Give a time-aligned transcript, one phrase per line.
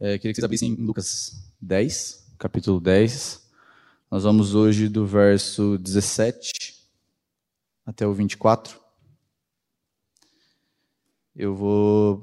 [0.00, 3.50] É, queria que vocês abrissem em Lucas 10, capítulo 10.
[4.08, 6.52] Nós vamos hoje do verso 17
[7.84, 8.78] até o 24.
[11.34, 12.22] Eu vou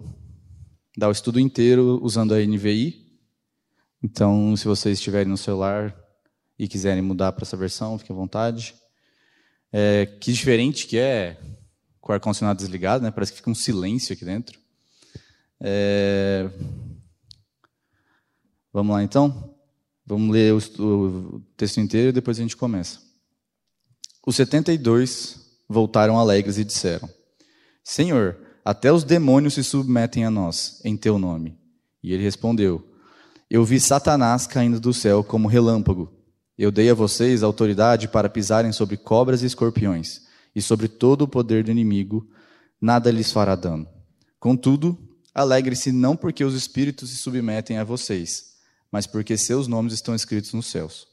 [0.98, 3.20] dar o estudo inteiro usando a NVI.
[4.02, 5.94] Então, se vocês estiverem no celular
[6.58, 8.74] e quiserem mudar para essa versão, fique à vontade.
[9.70, 11.38] É, que diferente que é
[12.00, 13.12] com o ar-condicionado desligado, né?
[13.12, 14.58] Parece que fica um silêncio aqui dentro.
[15.60, 16.50] É...
[18.76, 19.56] Vamos lá, então?
[20.06, 23.00] Vamos ler o, texto inteiro e depois a gente começa.
[24.28, 27.10] Os 72 voltaram alegres e disseram:
[27.82, 31.58] Senhor, até os demônios se submetem a nós, em teu nome.
[32.04, 32.86] E ele respondeu:
[33.50, 36.12] Eu vi Satanás caindo do céu como relâmpago.
[36.58, 40.24] Eu dei a vocês autoridade para pisarem sobre cobras e escorpiões
[40.54, 42.30] e sobre todo o poder do inimigo,
[42.82, 43.88] nada lhes fará dano.
[44.38, 44.98] Contudo,
[45.34, 48.55] alegre-se não porque os espíritos se submetem a vocês,
[48.96, 51.06] mas porque seus nomes estão escritos nos céus.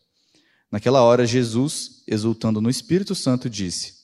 [0.70, 3.94] Naquela hora, Jesus, exultando no Espírito Santo, disse: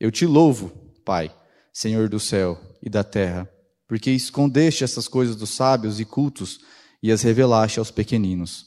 [0.00, 0.70] Eu te louvo,
[1.04, 1.32] Pai,
[1.72, 3.48] Senhor do céu e da terra,
[3.86, 6.58] porque escondeste essas coisas dos sábios e cultos
[7.00, 8.66] e as revelaste aos pequeninos.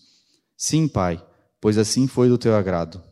[0.55, 1.21] Sim, Pai,
[1.59, 3.03] pois assim foi do teu agrado.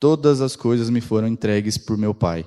[0.00, 2.44] Todas as coisas me foram entregues por meu Pai.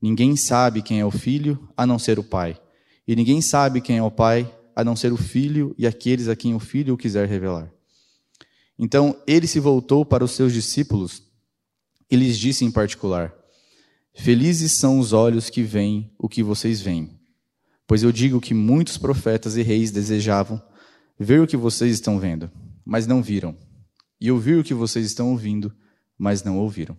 [0.00, 2.58] Ninguém sabe quem é o Filho a não ser o Pai.
[3.06, 6.36] E ninguém sabe quem é o Pai a não ser o Filho e aqueles a
[6.36, 7.72] quem o Filho o quiser revelar.
[8.78, 11.22] Então ele se voltou para os seus discípulos
[12.10, 13.34] e lhes disse em particular:
[14.14, 17.18] Felizes são os olhos que veem o que vocês veem.
[17.86, 20.60] Pois eu digo que muitos profetas e reis desejavam
[21.18, 22.50] ver o que vocês estão vendo,
[22.84, 23.56] mas não viram,
[24.20, 25.72] e ouvir o que vocês estão ouvindo,
[26.18, 26.96] mas não ouviram.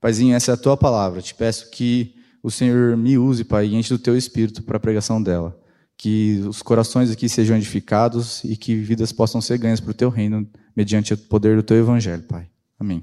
[0.00, 1.20] Paizinho, essa é a tua palavra.
[1.20, 4.80] Te peço que o Senhor me use, Pai, e enche do teu espírito para a
[4.80, 5.58] pregação dela.
[5.98, 10.08] Que os corações aqui sejam edificados e que vidas possam ser ganhas para o teu
[10.08, 12.48] reino, mediante o poder do teu evangelho, Pai.
[12.80, 13.02] Amém.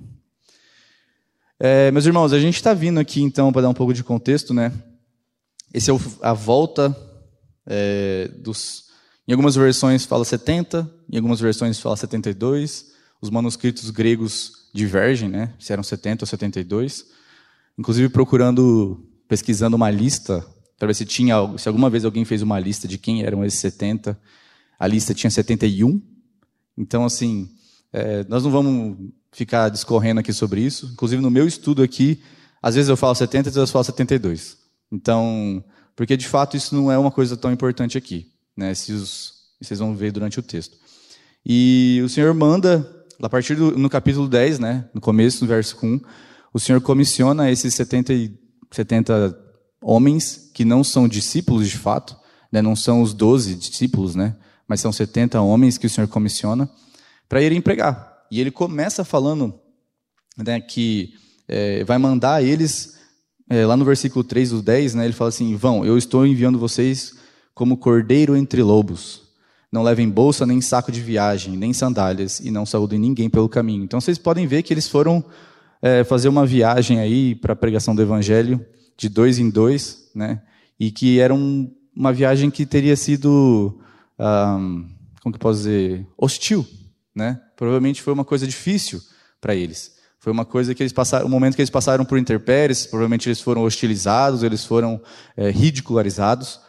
[1.60, 4.53] É, meus irmãos, a gente está vindo aqui então para dar um pouco de contexto,
[4.53, 4.72] né?
[5.74, 6.96] Esse é o, a volta
[7.66, 8.86] é, dos.
[9.28, 12.94] Em algumas versões fala 70, em algumas versões fala 72.
[13.22, 15.53] Os manuscritos gregos divergem, né?
[15.59, 17.06] Se eram 70 ou 72.
[17.78, 20.46] Inclusive procurando, pesquisando uma lista
[20.80, 24.19] ver se tinha, se alguma vez alguém fez uma lista de quem eram esses 70.
[24.78, 26.02] A lista tinha 71.
[26.78, 27.50] Então, assim,
[27.94, 28.97] é, nós não vamos
[29.31, 30.90] ficar discorrendo aqui sobre isso.
[30.94, 32.22] Inclusive, no meu estudo aqui,
[32.62, 34.58] às vezes eu falo 70, às vezes eu falo 72.
[34.91, 35.63] Então,
[35.96, 38.74] porque de fato isso não é uma coisa tão importante aqui, né?
[38.74, 40.78] Se os, vocês vão ver durante o texto.
[41.46, 45.78] E o Senhor manda a partir do no capítulo 10, né, no começo, no verso
[45.81, 46.00] 1,
[46.53, 48.13] o Senhor comissiona esses 70,
[48.72, 49.44] 70
[49.88, 52.18] homens que não são discípulos de fato,
[52.51, 54.35] né, não são os 12 discípulos, né,
[54.68, 56.68] mas são 70 homens que o Senhor comissiona
[57.29, 58.25] para irem pregar.
[58.31, 59.53] E ele começa falando
[60.35, 61.13] né, que
[61.47, 62.97] é, vai mandar eles,
[63.47, 66.57] é, lá no versículo 3 do 10, né, ele fala assim: Vão, eu estou enviando
[66.57, 67.13] vocês
[67.53, 69.22] como cordeiro entre lobos.
[69.72, 73.84] Não levem bolsa, nem saco de viagem, nem sandálias, e não saúdem ninguém pelo caminho.
[73.84, 75.24] Então vocês podem ver que eles foram
[75.79, 78.66] é, fazer uma viagem aí para a pregação do evangelho,
[78.97, 80.41] de dois em dois, né?
[80.79, 83.79] E que era um, uma viagem que teria sido,
[84.19, 84.89] um,
[85.22, 86.66] como que eu posso dizer, hostil,
[87.13, 87.41] né?
[87.56, 89.01] Provavelmente foi uma coisa difícil
[89.39, 89.95] para eles.
[90.19, 93.39] Foi uma coisa que eles passaram, um momento que eles passaram por interpéries, provavelmente eles
[93.39, 95.00] foram hostilizados, eles foram
[95.38, 96.59] é, ridicularizados.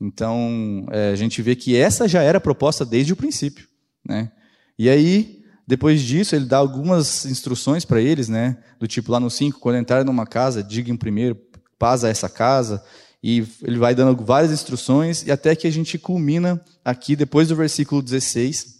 [0.00, 3.66] Então, é, a gente vê que essa já era a proposta desde o princípio.
[4.06, 4.30] Né?
[4.78, 8.56] E aí, depois disso, ele dá algumas instruções para eles, né?
[8.78, 11.36] do tipo lá no 5, quando entrarem numa casa, digam primeiro,
[11.80, 12.80] paz a essa casa,
[13.20, 17.56] e ele vai dando várias instruções, e até que a gente culmina aqui, depois do
[17.56, 18.78] versículo 16.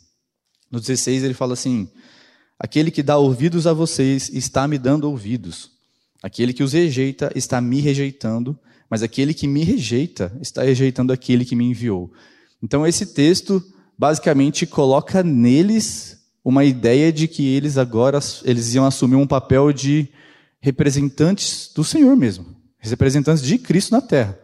[0.71, 1.91] No 16 ele fala assim:
[2.57, 5.73] Aquele que dá ouvidos a vocês está me dando ouvidos.
[6.23, 8.57] Aquele que os rejeita está me rejeitando
[8.91, 12.13] mas aquele que me rejeita está rejeitando aquele que me enviou.
[12.61, 13.63] Então esse texto
[13.97, 20.09] basicamente coloca neles uma ideia de que eles agora eles iam assumir um papel de
[20.61, 22.45] representantes do Senhor mesmo,
[22.89, 24.39] representantes de Cristo na terra,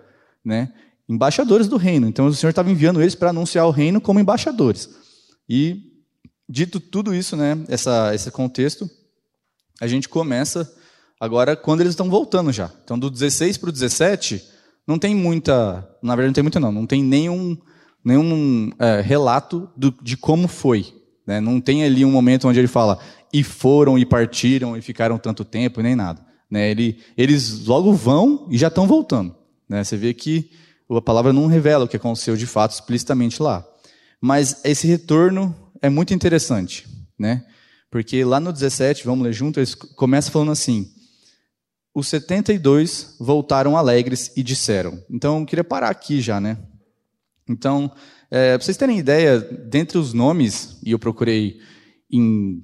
[0.45, 0.73] né?
[1.09, 2.09] Embaixadores do reino.
[2.09, 4.91] Então o Senhor estava enviando eles para anunciar o reino como embaixadores.
[5.49, 5.93] E
[6.49, 8.91] dito tudo isso, né, essa, esse contexto,
[9.81, 10.71] a gente começa
[11.19, 12.71] Agora, quando eles estão voltando já.
[12.85, 14.43] Então, do 16 para o 17,
[14.87, 15.89] não tem muita.
[16.03, 16.73] Na verdade, não tem muita, não.
[16.73, 17.57] Não tem nenhum,
[18.05, 20.95] nenhum é, relato do, de como foi.
[21.27, 21.41] Né?
[21.41, 22.99] Não tem ali um momento onde ele fala,
[23.33, 26.25] e foram, e partiram, e ficaram tanto tempo, nem nada.
[26.51, 26.71] Né?
[26.71, 29.35] Ele, eles logo vão e já estão voltando.
[29.69, 29.83] Né?
[29.83, 30.51] Você vê que
[30.91, 33.67] a palavra não revela o que aconteceu de fato explicitamente lá.
[34.21, 36.87] Mas esse retorno é muito interessante,
[37.19, 37.45] né?
[37.91, 40.91] Porque lá no 17, vamos ler junto, eles começam falando assim:
[41.95, 45.03] Os 72 voltaram alegres e disseram.
[45.11, 46.59] Então, eu queria parar aqui já, né?
[47.49, 47.93] Então,
[48.31, 51.61] é, para vocês terem ideia, dentre os nomes, e eu procurei
[52.11, 52.63] em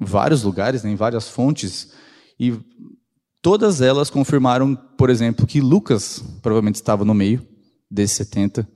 [0.00, 1.92] vários lugares, né, em várias fontes,
[2.38, 2.58] e
[3.42, 7.46] todas elas confirmaram, por exemplo, que Lucas provavelmente estava no meio
[7.90, 8.68] desses 70,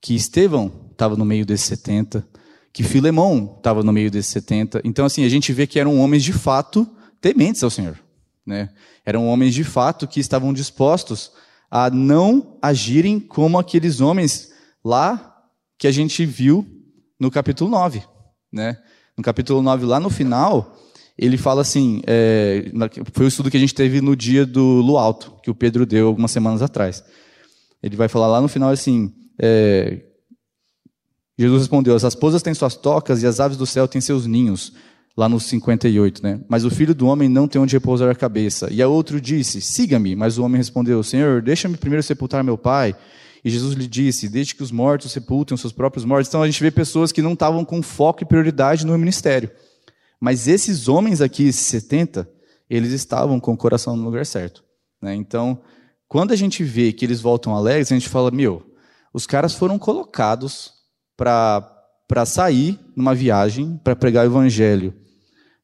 [0.00, 2.26] que Estevão estava no meio desses 70,
[2.72, 4.80] que Filemão estava no meio desses 70.
[4.84, 6.88] Então, assim, a gente vê que eram homens de fato
[7.20, 7.98] tementes ao Senhor.
[8.46, 8.70] Né?
[9.04, 11.32] Eram homens de fato que estavam dispostos
[11.70, 14.52] a não agirem como aqueles homens
[14.84, 15.36] lá
[15.76, 16.66] que a gente viu
[17.20, 18.02] no capítulo 9.
[18.50, 18.78] Né?
[19.16, 20.76] No capítulo 9, lá no final,
[21.18, 22.70] ele fala assim: é,
[23.12, 26.06] foi o estudo que a gente teve no dia do Lualto, que o Pedro deu
[26.06, 27.02] algumas semanas atrás.
[27.82, 30.00] Ele vai falar lá no final assim: é,
[31.36, 34.72] Jesus respondeu: As raposas têm suas tocas e as aves do céu têm seus ninhos.
[35.16, 36.40] Lá no 58, né?
[36.48, 38.72] Mas o filho do homem não tem onde repousar a cabeça.
[38.72, 40.14] E a outro disse: Siga-me.
[40.14, 42.94] Mas o homem respondeu: Senhor, deixa-me primeiro sepultar meu pai.
[43.44, 46.28] E Jesus lhe disse: Deixe que os mortos sepultem os seus próprios mortos.
[46.28, 49.50] Então a gente vê pessoas que não estavam com foco e prioridade no ministério.
[50.20, 52.28] Mas esses homens aqui, esses 70,
[52.68, 54.64] eles estavam com o coração no lugar certo.
[55.00, 55.14] Né?
[55.14, 55.60] Então,
[56.08, 58.62] quando a gente vê que eles voltam alegres, a gente fala: Meu,
[59.12, 60.72] os caras foram colocados
[61.16, 64.94] para sair numa viagem para pregar o evangelho.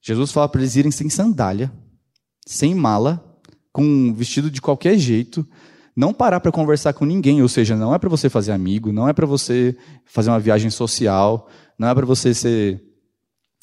[0.00, 1.72] Jesus fala para eles irem sem sandália,
[2.46, 3.38] sem mala,
[3.72, 5.46] com vestido de qualquer jeito,
[5.96, 9.08] não parar para conversar com ninguém, ou seja, não é para você fazer amigo, não
[9.08, 11.48] é para você fazer uma viagem social,
[11.78, 12.82] não é para você ser,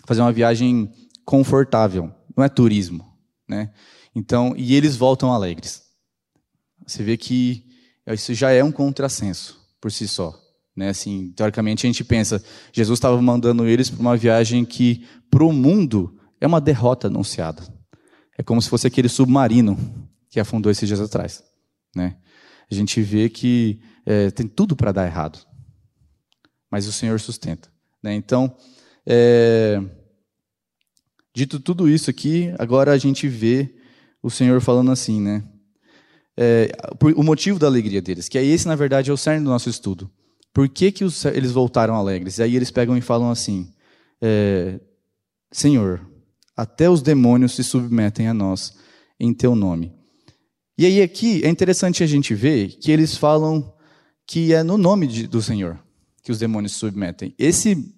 [0.06, 0.92] fazer uma viagem
[1.25, 3.18] confortável, não é turismo,
[3.48, 3.71] né?
[4.15, 5.83] Então, e eles voltam alegres.
[6.86, 7.65] Você vê que
[8.07, 10.38] isso já é um contrassenso por si só.
[10.75, 10.89] Né?
[10.89, 12.44] Assim, teoricamente, a gente pensa,
[12.74, 17.63] Jesus estava mandando eles para uma viagem que, para o mundo, é uma derrota anunciada.
[18.38, 19.77] É como se fosse aquele submarino
[20.30, 21.44] que afundou esses dias atrás.
[21.95, 22.18] Né?
[22.69, 25.39] A gente vê que é, tem tudo para dar errado,
[26.69, 27.69] mas o Senhor sustenta.
[28.01, 28.15] Né?
[28.15, 28.56] Então,
[29.06, 29.81] é,
[31.33, 33.74] dito tudo isso aqui, agora a gente vê
[34.21, 35.44] o Senhor falando assim, né?
[36.38, 36.71] É,
[37.15, 39.69] o motivo da alegria deles, que é esse, na verdade, é o cerne do nosso
[39.69, 40.09] estudo.
[40.53, 42.38] Por que, que os, eles voltaram alegres?
[42.38, 43.74] E aí eles pegam e falam assim:
[44.21, 44.80] é,
[45.51, 46.06] Senhor,
[46.56, 48.77] até os demônios se submetem a nós
[49.19, 49.94] em teu nome.
[50.77, 53.74] E aí aqui é interessante a gente ver que eles falam
[54.25, 55.80] que é no nome de, do Senhor
[56.24, 57.33] que os demônios se submetem.
[57.38, 57.94] Esse,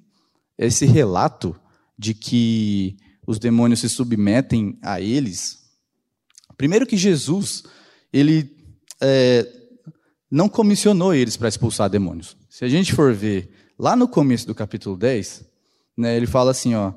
[0.57, 1.55] esse relato
[1.97, 5.63] de que os demônios se submetem a eles,
[6.57, 7.63] primeiro que Jesus,
[8.11, 8.49] ele
[9.01, 9.47] é,
[10.29, 12.37] não comissionou eles para expulsar demônios.
[12.49, 15.45] Se a gente for ver lá no começo do capítulo 10,
[15.97, 16.93] né, ele fala assim, ó.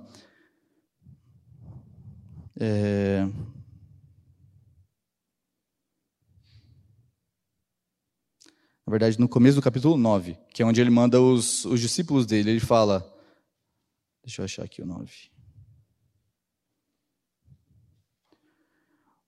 [2.58, 3.26] É,
[8.86, 12.24] na verdade, no começo do capítulo 9, que é onde ele manda os, os discípulos
[12.24, 13.15] dele, ele fala.
[14.26, 15.08] Deixa eu achar aqui o 9.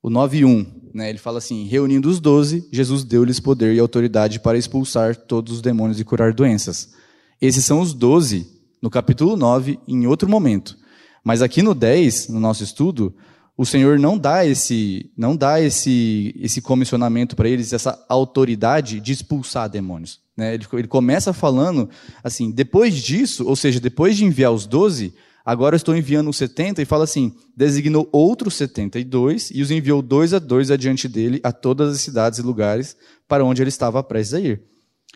[0.02, 4.58] O 9.1, né, ele fala assim: reunindo os doze, Jesus deu-lhes poder e autoridade para
[4.58, 6.92] expulsar todos os demônios e curar doenças.
[7.40, 8.50] Esses são os doze,
[8.82, 10.76] no capítulo 9, em outro momento.
[11.22, 13.14] Mas aqui no 10, no nosso estudo,
[13.58, 19.12] o Senhor não dá esse, não dá esse, esse comissionamento para eles, essa autoridade de
[19.12, 20.20] expulsar demônios.
[20.36, 20.54] Né?
[20.54, 21.90] Ele, ele começa falando
[22.22, 25.12] assim: depois disso, ou seja, depois de enviar os doze,
[25.48, 30.34] Agora estou enviando os 70 e fala assim: designou outros 72 e os enviou dois
[30.34, 32.94] a dois adiante dele a todas as cidades e lugares
[33.26, 34.60] para onde ele estava prestes a ir.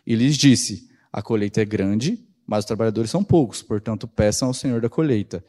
[0.06, 4.54] E lhes disse: A colheita é grande, mas os trabalhadores são poucos, portanto peçam ao
[4.54, 5.44] Senhor da colheita.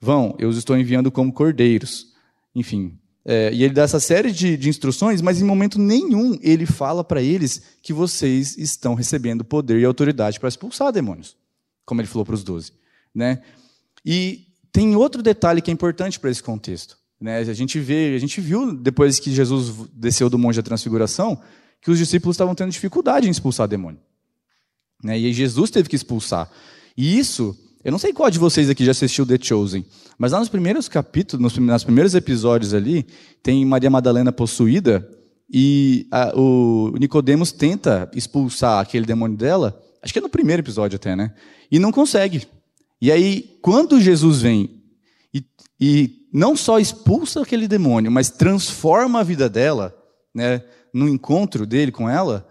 [0.00, 2.07] Vão, eu os estou enviando como cordeiros.
[2.58, 2.98] Enfim.
[3.24, 7.04] É, e ele dá essa série de, de instruções, mas em momento nenhum ele fala
[7.04, 11.36] para eles que vocês estão recebendo poder e autoridade para expulsar demônios,
[11.84, 12.72] como ele falou para os doze.
[13.14, 13.42] Né?
[14.04, 16.96] E tem outro detalhe que é importante para esse contexto.
[17.20, 17.38] Né?
[17.38, 21.40] A gente vê, a gente viu depois que Jesus desceu do monte da transfiguração
[21.80, 24.00] que os discípulos estavam tendo dificuldade em expulsar demônio.
[25.04, 25.18] Né?
[25.18, 26.50] E Jesus teve que expulsar.
[26.96, 29.84] E isso, eu não sei qual de vocês aqui já assistiu The Chosen,
[30.18, 33.06] mas lá nos primeiros capítulos, nos, nos primeiros episódios ali,
[33.42, 35.08] tem Maria Madalena possuída
[35.50, 40.96] e a, o Nicodemos tenta expulsar aquele demônio dela, acho que é no primeiro episódio
[40.96, 41.32] até, né?
[41.70, 42.46] E não consegue.
[43.00, 44.82] E aí, quando Jesus vem
[45.32, 45.44] e,
[45.80, 49.94] e não só expulsa aquele demônio, mas transforma a vida dela,
[50.34, 52.46] né, no encontro dele com ela,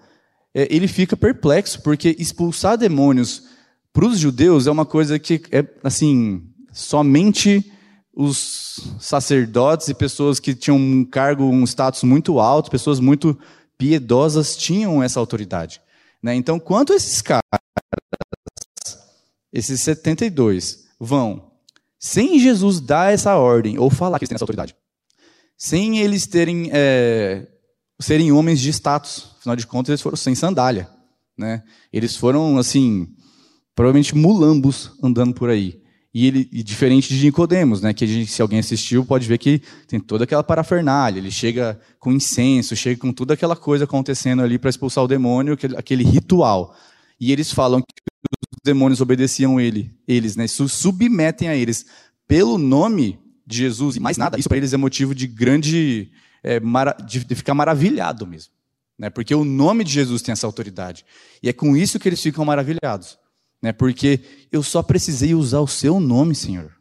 [0.54, 3.44] é, ele fica perplexo, porque expulsar demônios
[3.98, 7.66] para os judeus é uma coisa que é assim, somente
[8.14, 13.36] os sacerdotes e pessoas que tinham um cargo, um status muito alto, pessoas muito
[13.76, 15.82] piedosas tinham essa autoridade.
[16.22, 16.36] Né?
[16.36, 17.42] Então, quanto esses caras,
[19.52, 21.54] esses 72, vão,
[21.98, 24.76] sem Jesus dar essa ordem, ou falar que eles têm essa autoridade,
[25.58, 27.48] sem eles terem, é,
[28.00, 30.88] serem homens de status, afinal de contas, eles foram sem sandália.
[31.36, 31.64] Né?
[31.92, 33.17] Eles foram, assim,
[33.78, 35.80] provavelmente mulambos andando por aí.
[36.12, 39.62] E ele, e diferente de Nicodemos, né, que gente, se alguém assistiu pode ver que
[39.88, 41.20] tem toda aquela parafernália.
[41.20, 45.56] Ele chega com incenso, chega com toda aquela coisa acontecendo ali para expulsar o demônio,
[45.78, 46.76] aquele, ritual.
[47.20, 48.02] E eles falam que
[48.52, 51.86] os demônios obedeciam ele, eles, né, submetem a eles
[52.28, 54.40] pelo nome de Jesus e mais nada.
[54.40, 56.10] Isso para eles é motivo de grande,
[56.44, 56.60] é,
[57.06, 58.52] de, de ficar maravilhado mesmo,
[58.98, 61.06] né, porque o nome de Jesus tem essa autoridade.
[61.44, 63.20] E é com isso que eles ficam maravilhados
[63.62, 63.72] né?
[63.72, 64.20] Porque
[64.52, 66.72] eu só precisei usar o seu nome, Senhor.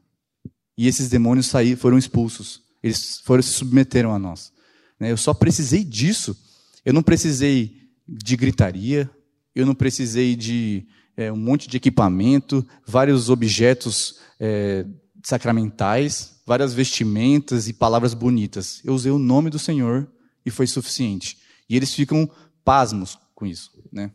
[0.77, 2.63] E esses demônios saíram, foram expulsos.
[2.83, 4.53] Eles foram se submeteram a nós.
[5.01, 5.11] Né?
[5.11, 6.37] Eu só precisei disso.
[6.85, 9.11] Eu não precisei de gritaria.
[9.55, 14.85] Eu não precisei de é, um monte de equipamento, vários objetos é,
[15.25, 18.81] sacramentais, várias vestimentas e palavras bonitas.
[18.85, 20.07] Eu usei o nome do Senhor
[20.45, 21.39] e foi suficiente.
[21.69, 22.31] E eles ficam
[22.65, 24.11] pasmos com isso, né?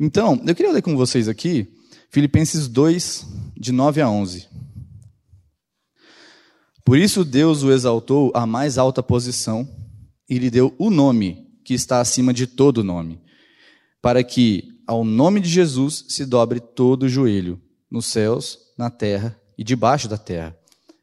[0.00, 1.66] Então, eu queria ler com vocês aqui
[2.10, 3.26] Filipenses 2,
[3.56, 4.46] de 9 a 11.
[6.84, 9.68] Por isso Deus o exaltou à mais alta posição
[10.28, 13.20] e lhe deu o nome que está acima de todo nome,
[14.00, 19.38] para que ao nome de Jesus se dobre todo o joelho, nos céus, na terra
[19.58, 20.56] e debaixo da terra,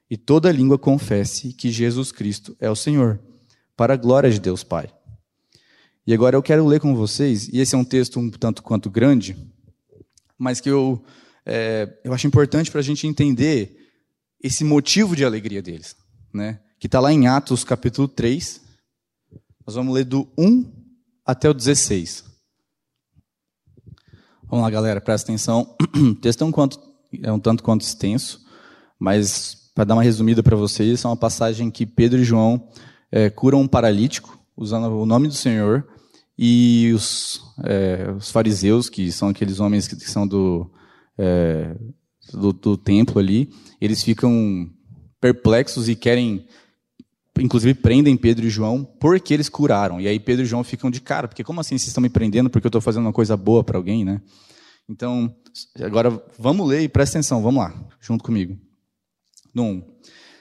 [0.10, 3.20] e toda língua confesse que Jesus Cristo é o Senhor,
[3.76, 4.95] para a glória de Deus Pai.
[6.08, 8.90] E agora eu quero ler com vocês, e esse é um texto um tanto quanto
[8.90, 9.36] grande,
[10.38, 11.04] mas que eu,
[11.46, 13.76] é, eu acho importante para a gente entender
[14.42, 15.96] esse motivo de alegria deles,
[16.32, 16.60] né?
[16.80, 18.62] que está lá em Atos capítulo 3.
[19.66, 20.72] Nós vamos ler do 1
[21.26, 22.24] até o 16.
[24.44, 25.76] Vamos lá, galera, presta atenção.
[25.96, 26.80] O texto é um, quanto,
[27.24, 28.46] é um tanto quanto extenso,
[29.00, 32.70] mas para dar uma resumida para vocês, é uma passagem que Pedro e João
[33.12, 35.88] é, curam um paralítico, usando o nome do Senhor,
[36.38, 40.70] e os, é, os fariseus, que são aqueles homens que são do,
[41.18, 41.76] é,
[42.34, 43.50] do, do, templo ali,
[43.80, 44.70] eles ficam
[45.22, 46.46] perplexos e querem,
[47.40, 50.02] inclusive prendem Pedro e João porque eles curaram.
[50.02, 52.50] E aí Pedro e João ficam de cara, porque como assim vocês estão me prendendo
[52.50, 54.22] porque eu estou fazendo uma coisa boa para alguém, né?
[54.88, 55.34] Então,
[55.82, 58.60] agora vamos ler e presta atenção, vamos lá, junto comigo.
[59.56, 59.82] 1.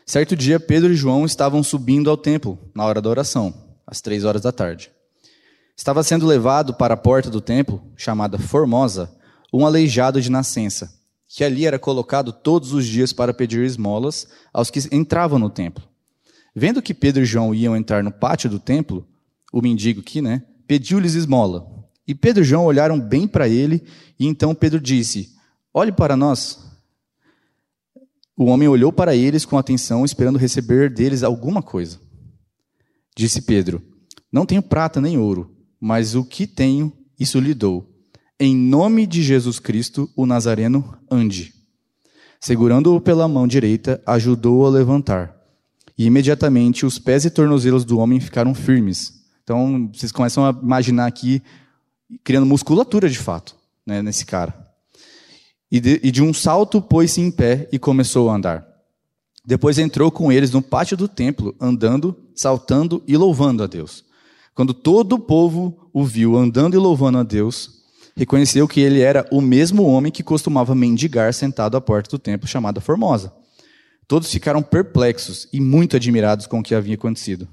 [0.04, 3.54] Certo dia, Pedro e João estavam subindo ao templo, na hora da oração,
[3.86, 4.90] às três horas da tarde.
[5.76, 9.12] Estava sendo levado para a porta do templo, chamada Formosa,
[9.52, 10.94] um aleijado de nascença,
[11.28, 15.84] que ali era colocado todos os dias para pedir esmolas aos que entravam no templo.
[16.54, 19.04] Vendo que Pedro e João iam entrar no pátio do templo,
[19.52, 21.66] o mendigo aqui, né, pediu-lhes esmola.
[22.06, 23.82] E Pedro e João olharam bem para ele,
[24.18, 25.34] e então Pedro disse:
[25.72, 26.62] Olhe para nós.
[28.36, 31.98] O homem olhou para eles com atenção, esperando receber deles alguma coisa.
[33.16, 33.82] Disse Pedro:
[34.30, 35.54] Não tenho prata nem ouro
[35.84, 37.86] mas o que tenho, isso lhe dou.
[38.40, 41.52] Em nome de Jesus Cristo, o Nazareno, ande.
[42.40, 45.36] Segurando-o pela mão direita, ajudou-o a levantar.
[45.98, 49.12] E imediatamente os pés e tornozelos do homem ficaram firmes.
[49.42, 51.42] Então, vocês começam a imaginar aqui,
[52.24, 54.54] criando musculatura de fato, né, nesse cara.
[55.70, 58.66] E de, e de um salto pôs-se em pé e começou a andar.
[59.44, 64.02] Depois entrou com eles no pátio do templo, andando, saltando e louvando a Deus.
[64.54, 67.82] Quando todo o povo o viu andando e louvando a Deus,
[68.16, 72.48] reconheceu que ele era o mesmo homem que costumava mendigar sentado à porta do templo
[72.48, 73.32] chamada Formosa.
[74.06, 77.48] Todos ficaram perplexos e muito admirados com o que havia acontecido.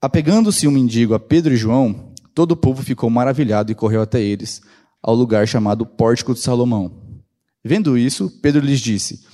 [0.00, 4.00] Apegando-se o um mendigo a Pedro e João, todo o povo ficou maravilhado e correu
[4.00, 4.62] até eles,
[5.02, 7.22] ao lugar chamado Pórtico de Salomão.
[7.64, 9.24] Vendo isso, Pedro lhes disse: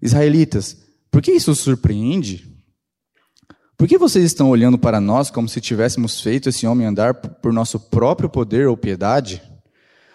[0.00, 0.76] Israelitas,
[1.10, 2.53] por que isso os surpreende?
[3.76, 7.52] Por que vocês estão olhando para nós como se tivéssemos feito esse homem andar por
[7.52, 9.42] nosso próprio poder ou piedade?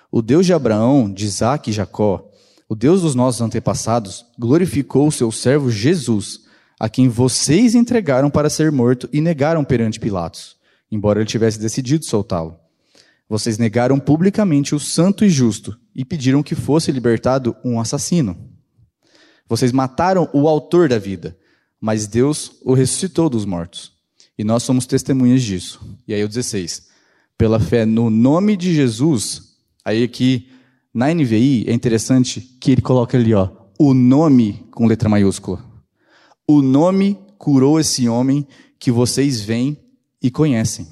[0.10, 2.26] O Deus de Abraão, de Isaac e Jacó,
[2.70, 6.42] o Deus dos nossos antepassados, glorificou o seu servo Jesus,
[6.80, 10.56] a quem vocês entregaram para ser morto e negaram perante Pilatos,
[10.90, 12.56] embora ele tivesse decidido soltá-lo.
[13.28, 18.38] Vocês negaram publicamente o santo e justo e pediram que fosse libertado um assassino.
[19.48, 21.38] Vocês mataram o autor da vida
[21.80, 23.92] mas Deus o ressuscitou dos mortos.
[24.38, 25.80] E nós somos testemunhas disso.
[26.08, 26.88] E aí o 16.
[27.38, 30.50] Pela fé no nome de Jesus, aí aqui
[30.94, 35.64] Na NVI é interessante que ele coloca ali, ó, o nome com letra maiúscula.
[36.48, 38.48] O nome curou esse homem
[38.80, 39.78] que vocês veem
[40.22, 40.88] e conhecem.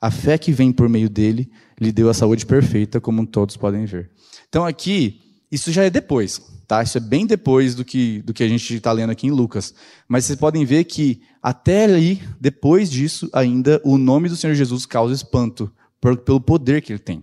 [0.00, 3.86] A fé que vem por meio dele lhe deu a saúde perfeita, como todos podem
[3.86, 4.10] ver.
[4.48, 5.20] Então aqui,
[5.50, 6.82] isso já é depois, tá?
[6.82, 9.74] Isso é bem depois do que, do que a gente está lendo aqui em Lucas.
[10.08, 14.84] Mas vocês podem ver que até ali, depois disso, ainda o nome do Senhor Jesus
[14.84, 15.70] causa espanto
[16.00, 17.22] por, pelo poder que ele tem.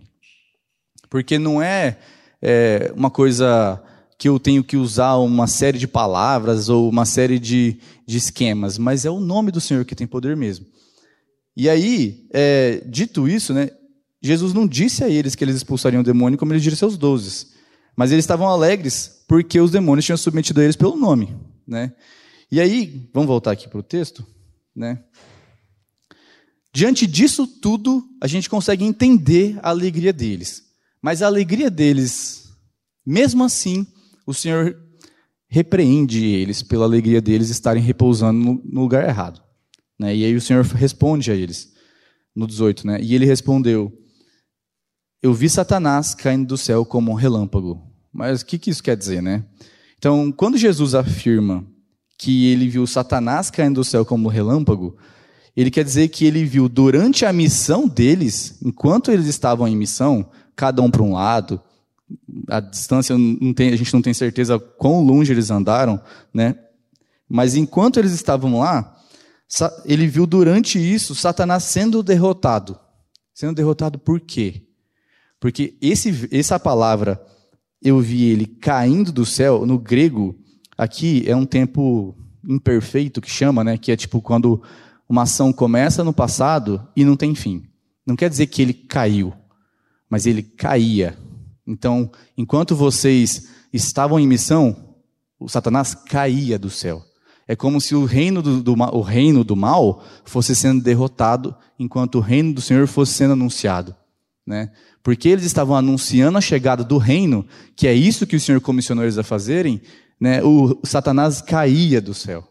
[1.10, 1.98] Porque não é,
[2.40, 3.82] é uma coisa
[4.18, 8.78] que eu tenho que usar uma série de palavras ou uma série de, de esquemas,
[8.78, 10.66] mas é o nome do Senhor que tem poder mesmo.
[11.56, 13.70] E aí, é, dito isso, né,
[14.22, 17.48] Jesus não disse a eles que eles expulsariam o demônio como ele disse aos doze,
[17.94, 21.34] mas eles estavam alegres porque os demônios tinham submetido eles pelo nome.
[21.66, 21.92] Né?
[22.50, 24.26] E aí, vamos voltar aqui para o texto.
[24.74, 25.02] Né?
[26.72, 30.64] Diante disso tudo, a gente consegue entender a alegria deles.
[31.00, 32.52] Mas a alegria deles,
[33.06, 33.86] mesmo assim,
[34.26, 34.76] o Senhor
[35.48, 39.40] repreende eles pela alegria deles estarem repousando no, lugar errado.
[39.98, 40.16] Né?
[40.16, 41.72] E aí o Senhor responde a eles,
[42.34, 43.00] no 18, né?
[43.00, 43.92] E ele respondeu:
[45.22, 47.93] Eu vi Satanás caindo do céu como um relâmpago.
[48.14, 49.44] Mas o que, que isso quer dizer, né?
[49.98, 51.66] Então, quando Jesus afirma
[52.16, 54.96] que ele viu Satanás caindo do céu como relâmpago,
[55.56, 60.30] ele quer dizer que ele viu durante a missão deles, enquanto eles estavam em missão,
[60.54, 61.60] cada um para um lado,
[62.48, 63.16] a distância
[63.56, 66.00] tem, a gente não tem certeza quão longe eles andaram,
[66.32, 66.56] né?
[67.28, 68.96] Mas enquanto eles estavam lá,
[69.84, 72.78] ele viu durante isso Satanás sendo derrotado.
[73.32, 74.62] Sendo derrotado por quê?
[75.40, 77.20] Porque esse, essa palavra,
[77.84, 80.34] eu vi ele caindo do céu, no grego,
[80.76, 82.16] aqui é um tempo
[82.48, 83.76] imperfeito que chama, né?
[83.76, 84.62] Que é tipo quando
[85.06, 87.62] uma ação começa no passado e não tem fim.
[88.06, 89.34] Não quer dizer que ele caiu,
[90.08, 91.16] mas ele caía.
[91.66, 94.94] Então, enquanto vocês estavam em missão,
[95.38, 97.02] o Satanás caía do céu.
[97.46, 102.16] É como se o reino do, do, o reino do mal fosse sendo derrotado, enquanto
[102.16, 103.94] o reino do Senhor fosse sendo anunciado.
[104.46, 104.70] Né?
[105.04, 109.04] Porque eles estavam anunciando a chegada do reino, que é isso que o Senhor comissionou
[109.04, 109.82] eles a fazerem,
[110.18, 110.42] né?
[110.42, 112.42] o, Satanás caía do céu.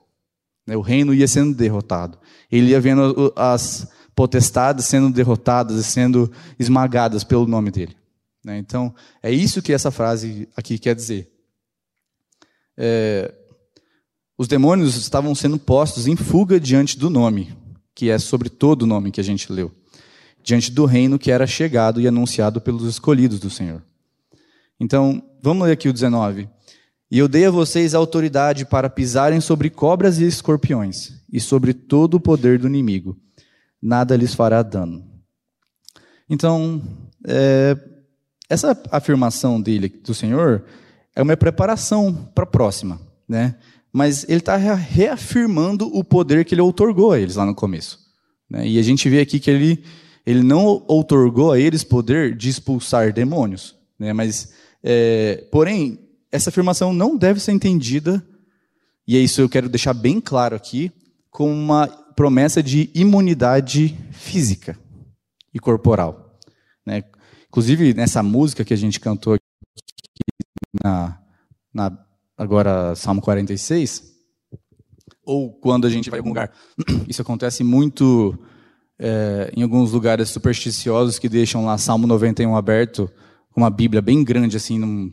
[0.67, 0.77] Né?
[0.77, 2.19] O reino ia sendo derrotado.
[2.51, 7.97] Ele ia vendo as potestades sendo derrotadas e sendo esmagadas pelo nome dele.
[8.45, 8.59] Né?
[8.59, 11.31] Então, é isso que essa frase aqui quer dizer.
[12.77, 13.33] É,
[14.37, 17.51] os demônios estavam sendo postos em fuga diante do nome,
[17.95, 19.71] que é sobre todo o nome que a gente leu,
[20.43, 23.81] diante do reino que era chegado e anunciado pelos escolhidos do Senhor.
[24.79, 26.49] Então, vamos ler aqui o 19.
[27.09, 32.15] E eu dei a vocês autoridade para pisarem sobre cobras e escorpiões, e sobre todo
[32.15, 33.17] o poder do inimigo.
[33.81, 35.03] Nada lhes fará dano.
[36.29, 36.81] Então,
[37.25, 37.77] é,
[38.49, 40.63] essa afirmação dele, do Senhor,
[41.15, 43.55] é uma preparação para a próxima, né?
[43.91, 47.99] Mas ele está reafirmando o poder que ele outorgou a eles lá no começo.
[48.49, 48.67] Né?
[48.67, 49.83] E a gente vê aqui que ele,
[50.25, 53.75] ele não outorgou a eles poder de expulsar demônios.
[53.99, 54.13] Né?
[54.13, 55.99] Mas, é, porém,
[56.31, 58.25] essa afirmação não deve ser entendida,
[59.07, 60.91] e é isso eu quero deixar bem claro aqui,
[61.29, 64.77] como uma promessa de imunidade física
[65.53, 66.39] e corporal.
[66.85, 67.03] Né?
[67.47, 69.43] Inclusive, nessa música que a gente cantou aqui
[70.83, 71.19] na,
[71.73, 72.05] na
[72.37, 74.11] agora Salmo 46,
[75.25, 76.51] ou quando a gente vai a algum lugar,
[77.07, 78.37] isso acontece muito
[78.99, 83.09] é, em alguns lugares supersticiosos que deixam lá Salmo 91 aberto,
[83.55, 84.79] uma Bíblia bem grande assim.
[84.79, 85.11] Num,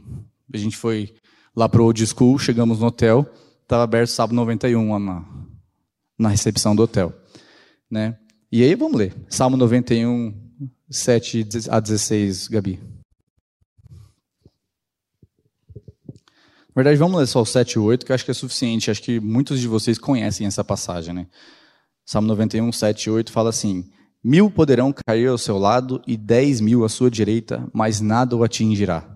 [0.52, 1.14] a gente foi
[1.54, 3.26] lá para o Old School, chegamos no hotel,
[3.62, 5.24] estava aberto Salmo 91 na,
[6.18, 7.12] na recepção do hotel,
[7.90, 8.16] né?
[8.52, 10.50] E aí vamos ler Salmo 91
[10.90, 12.80] 7 a 16, Gabi.
[16.68, 18.90] Na verdade, vamos ler só o 7 e 8, que eu acho que é suficiente.
[18.90, 21.14] Acho que muitos de vocês conhecem essa passagem.
[21.14, 21.26] Né?
[22.10, 23.88] Salmo 91, 7 e 8 fala assim:
[24.20, 28.42] Mil poderão cair ao seu lado e dez mil à sua direita, mas nada o
[28.42, 29.08] atingirá.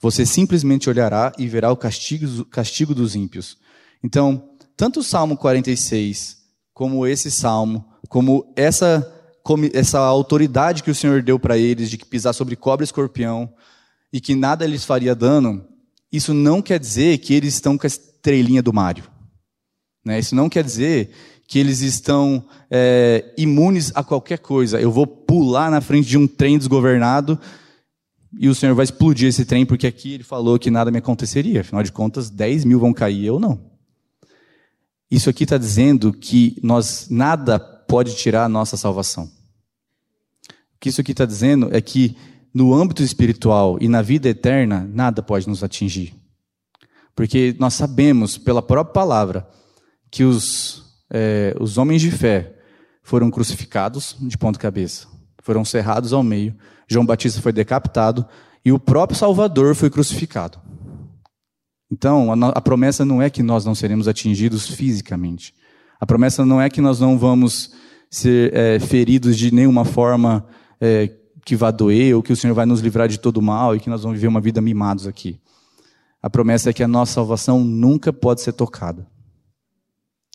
[0.00, 3.58] Você simplesmente olhará e verá o castigo, castigo dos ímpios.
[4.00, 6.36] Então, tanto o Salmo 46,
[6.72, 9.12] como esse salmo, como essa
[9.74, 13.52] essa autoridade que o Senhor deu para eles de que pisar sobre cobra e escorpião
[14.12, 15.66] e que nada lhes faria dano,
[16.12, 19.02] isso não quer dizer que eles estão com a estrelinha do Mário.
[20.04, 20.18] Né?
[20.20, 21.10] Isso não quer dizer
[21.50, 24.80] que eles estão é, imunes a qualquer coisa.
[24.80, 27.36] Eu vou pular na frente de um trem desgovernado
[28.38, 31.62] e o Senhor vai explodir esse trem, porque aqui ele falou que nada me aconteceria.
[31.62, 33.60] Afinal de contas, 10 mil vão cair, eu não.
[35.10, 39.24] Isso aqui está dizendo que nós nada pode tirar a nossa salvação.
[39.24, 42.16] O que isso aqui está dizendo é que
[42.54, 46.14] no âmbito espiritual e na vida eterna, nada pode nos atingir.
[47.12, 49.48] Porque nós sabemos, pela própria palavra,
[50.12, 50.79] que os,
[51.10, 52.54] é, os homens de fé
[53.02, 55.06] foram crucificados de ponta cabeça,
[55.42, 56.54] foram cerrados ao meio,
[56.88, 58.26] João Batista foi decapitado
[58.64, 60.60] e o próprio Salvador foi crucificado.
[61.90, 65.54] Então, a, a promessa não é que nós não seremos atingidos fisicamente.
[66.00, 67.72] A promessa não é que nós não vamos
[68.08, 70.46] ser é, feridos de nenhuma forma
[70.80, 71.10] é,
[71.44, 73.90] que vá doer, ou que o Senhor vai nos livrar de todo mal e que
[73.90, 75.40] nós vamos viver uma vida mimados aqui.
[76.22, 79.06] A promessa é que a nossa salvação nunca pode ser tocada.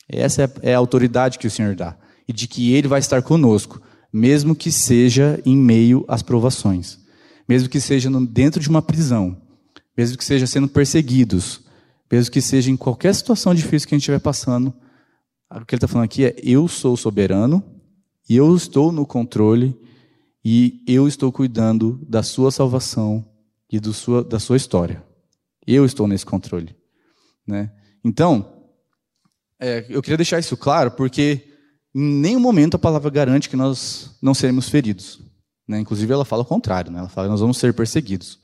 [0.08, 1.98] Essa é, é a autoridade que o Senhor dá.
[2.28, 7.00] E de que Ele vai estar conosco, mesmo que seja em meio às provações.
[7.48, 9.42] Mesmo que seja dentro de uma prisão.
[9.98, 11.62] Mesmo que seja sendo perseguidos.
[12.12, 14.74] Mesmo que seja em qualquer situação difícil que a gente estiver passando.
[15.52, 17.64] O que ele está falando aqui é: eu sou soberano,
[18.28, 19.78] e eu estou no controle,
[20.44, 23.26] e eu estou cuidando da sua salvação
[23.72, 25.04] e sua, da sua história.
[25.66, 26.76] Eu estou nesse controle.
[27.48, 27.72] Né?
[28.04, 28.55] Então,
[29.66, 31.48] é, eu queria deixar isso claro, porque
[31.96, 35.20] em nenhum momento a palavra garante que nós não seremos feridos.
[35.68, 35.80] Né?
[35.80, 37.00] Inclusive, ela fala o contrário, né?
[37.00, 38.40] ela fala que nós vamos ser perseguidos.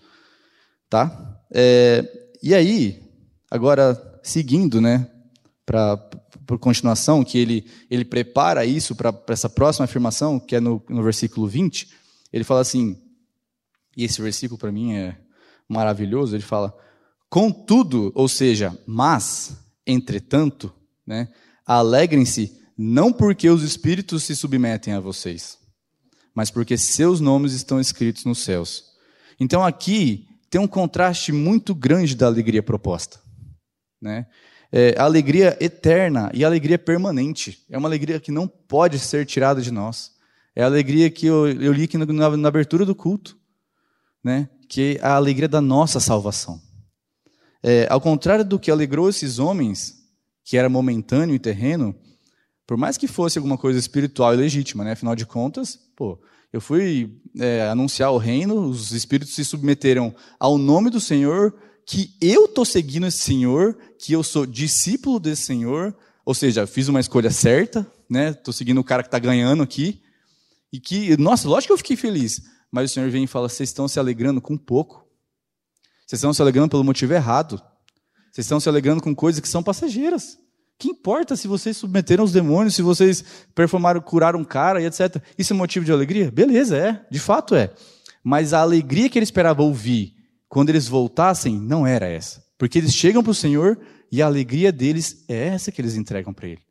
[0.89, 1.39] Tá?
[1.53, 2.03] É,
[2.41, 3.03] e aí,
[3.51, 5.07] agora, seguindo né,
[5.63, 5.95] para
[6.47, 11.03] por continuação, que ele, ele prepara isso para essa próxima afirmação, que é no, no
[11.03, 11.87] versículo 20,
[12.33, 12.97] ele fala assim,
[13.95, 15.17] e esse versículo para mim é
[15.69, 16.75] maravilhoso, ele fala:
[17.29, 19.55] Contudo, ou seja, mas,
[19.85, 20.73] entretanto,
[21.05, 21.29] né,
[21.65, 25.57] alegrem-se não porque os espíritos se submetem a vocês,
[26.33, 28.85] mas porque seus nomes estão escritos nos céus.
[29.39, 33.19] Então aqui tem um contraste muito grande da alegria proposta.
[34.01, 34.25] Né?
[34.71, 37.65] É, a alegria eterna e a alegria permanente.
[37.69, 40.11] É uma alegria que não pode ser tirada de nós.
[40.55, 43.37] É a alegria que eu, eu li aqui na, na abertura do culto,
[44.23, 44.49] né?
[44.67, 46.59] que é a alegria da nossa salvação.
[47.63, 50.00] É, ao contrário do que alegrou esses homens,
[50.51, 51.95] que era momentâneo e terreno,
[52.67, 54.91] por mais que fosse alguma coisa espiritual e legítima, né?
[54.91, 56.19] afinal de contas, pô,
[56.51, 62.13] eu fui é, anunciar o reino, os espíritos se submeteram ao nome do Senhor, que
[62.19, 66.99] eu estou seguindo esse Senhor, que eu sou discípulo desse Senhor, ou seja, fiz uma
[66.99, 68.31] escolha certa, né?
[68.31, 70.01] Estou seguindo o cara que está ganhando aqui,
[70.69, 73.69] e que, nossa, lógico que eu fiquei feliz, mas o Senhor vem e fala: vocês
[73.69, 75.07] estão se alegrando com pouco.
[76.05, 77.70] Vocês estão se alegrando pelo motivo errado.
[78.31, 80.37] Vocês estão se alegrando com coisas que são passageiras.
[80.79, 85.21] Que importa se vocês submeteram os demônios, se vocês performaram, curaram um cara e etc.
[85.37, 86.31] Isso é motivo de alegria?
[86.31, 87.05] Beleza, é.
[87.11, 87.71] De fato é.
[88.23, 90.15] Mas a alegria que ele esperava ouvir
[90.47, 92.43] quando eles voltassem não era essa.
[92.57, 93.79] Porque eles chegam para o Senhor
[94.11, 96.61] e a alegria deles é essa que eles entregam para Ele.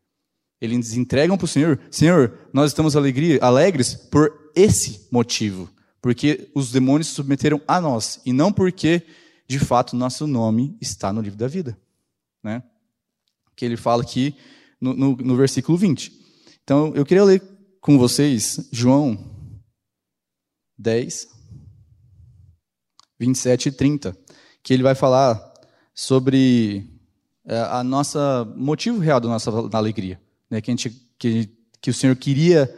[0.60, 5.70] Eles entregam para o Senhor: Senhor, nós estamos alegria, alegres por esse motivo.
[6.02, 9.02] Porque os demônios se submeteram a nós e não porque
[9.50, 11.76] de fato, nosso nome está no livro da vida.
[12.40, 12.62] Né?
[13.56, 14.36] Que ele fala aqui
[14.80, 16.12] no, no, no versículo 20.
[16.62, 17.42] Então, eu queria ler
[17.80, 19.18] com vocês João
[20.78, 21.26] 10,
[23.18, 24.16] 27 e 30,
[24.62, 25.52] que ele vai falar
[25.92, 26.88] sobre
[27.44, 30.60] é, a nossa motivo real da nossa alegria, né?
[30.60, 32.72] que, a gente, que, que o Senhor queria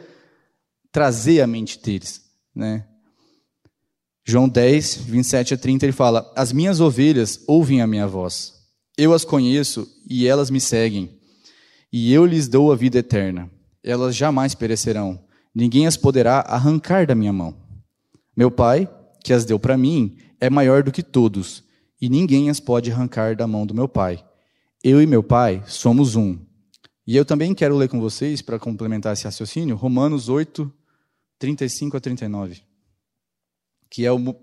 [0.91, 2.27] trazer à mente deles.
[2.55, 2.83] Né?
[4.25, 8.53] João 10, 27 a 30, ele fala: As minhas ovelhas ouvem a minha voz.
[8.97, 11.19] Eu as conheço e elas me seguem.
[11.91, 13.51] E eu lhes dou a vida eterna.
[13.83, 15.19] Elas jamais perecerão.
[15.53, 17.55] Ninguém as poderá arrancar da minha mão.
[18.35, 18.89] Meu Pai,
[19.23, 21.63] que as deu para mim, é maior do que todos,
[22.01, 24.23] e ninguém as pode arrancar da mão do meu Pai.
[24.83, 26.37] Eu e meu Pai somos um.
[27.05, 30.71] E eu também quero ler com vocês, para complementar esse raciocínio, Romanos 8,
[31.37, 32.72] 35 a 39
[33.93, 34.35] que é o,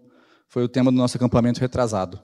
[0.49, 2.23] foi o tema do nosso acampamento retrasado.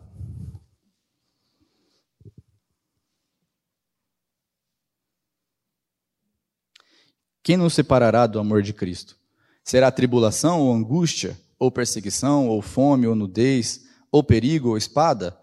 [7.42, 9.16] Quem nos separará do amor de Cristo?
[9.64, 15.36] Será tribulação ou angústia, ou perseguição, ou fome, ou nudez, ou perigo, ou espada?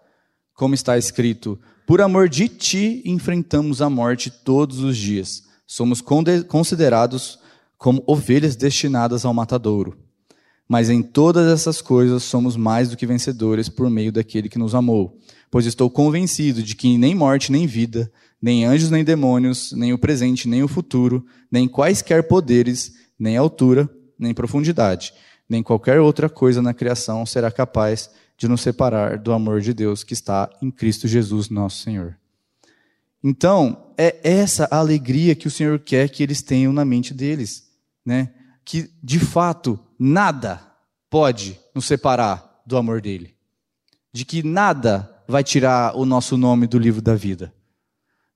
[0.54, 5.42] Como está escrito: Por amor de ti enfrentamos a morte todos os dias.
[5.66, 6.02] Somos
[6.48, 7.38] considerados
[7.76, 10.03] como ovelhas destinadas ao matadouro.
[10.68, 14.74] Mas em todas essas coisas somos mais do que vencedores por meio daquele que nos
[14.74, 15.18] amou.
[15.50, 19.98] Pois estou convencido de que nem morte, nem vida, nem anjos, nem demônios, nem o
[19.98, 25.14] presente, nem o futuro, nem quaisquer poderes, nem altura, nem profundidade,
[25.48, 30.02] nem qualquer outra coisa na criação será capaz de nos separar do amor de Deus
[30.02, 32.18] que está em Cristo Jesus, nosso Senhor.
[33.22, 37.64] Então, é essa a alegria que o Senhor quer que eles tenham na mente deles,
[38.04, 38.30] né?
[38.64, 40.60] Que de fato nada
[41.08, 43.34] pode nos separar do amor dele.
[44.12, 47.54] De que nada vai tirar o nosso nome do livro da vida.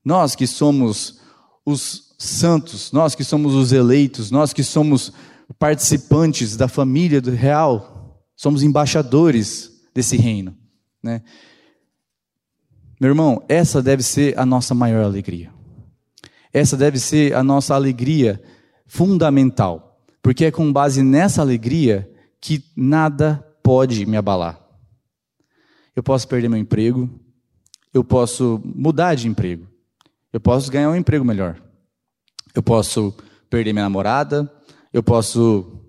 [0.03, 1.19] Nós que somos
[1.63, 5.13] os santos, nós que somos os eleitos, nós que somos
[5.59, 10.57] participantes da família do real, somos embaixadores desse reino,
[11.03, 11.21] né?
[12.99, 15.53] Meu irmão, essa deve ser a nossa maior alegria.
[16.51, 18.41] Essa deve ser a nossa alegria
[18.85, 19.88] fundamental,
[20.21, 22.09] porque é com base nessa alegria
[22.41, 24.59] que nada pode me abalar.
[25.95, 27.09] Eu posso perder meu emprego,
[27.93, 29.67] eu posso mudar de emprego,
[30.31, 31.61] eu posso ganhar um emprego melhor,
[32.55, 33.13] eu posso
[33.49, 34.51] perder minha namorada,
[34.93, 35.79] eu posso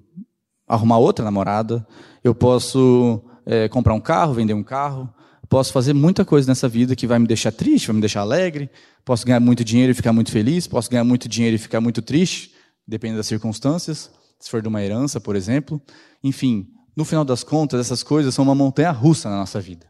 [0.67, 1.87] arrumar outra namorada,
[2.25, 5.13] eu posso é, comprar um carro, vender um carro,
[5.49, 8.71] posso fazer muita coisa nessa vida que vai me deixar triste, vai me deixar alegre,
[9.05, 12.01] posso ganhar muito dinheiro e ficar muito feliz, posso ganhar muito dinheiro e ficar muito
[12.01, 12.53] triste,
[12.87, 14.11] depende das circunstâncias,
[14.41, 15.81] se for de uma herança, por exemplo.
[16.25, 19.87] Enfim, no final das contas, essas coisas são uma montanha russa na nossa vida.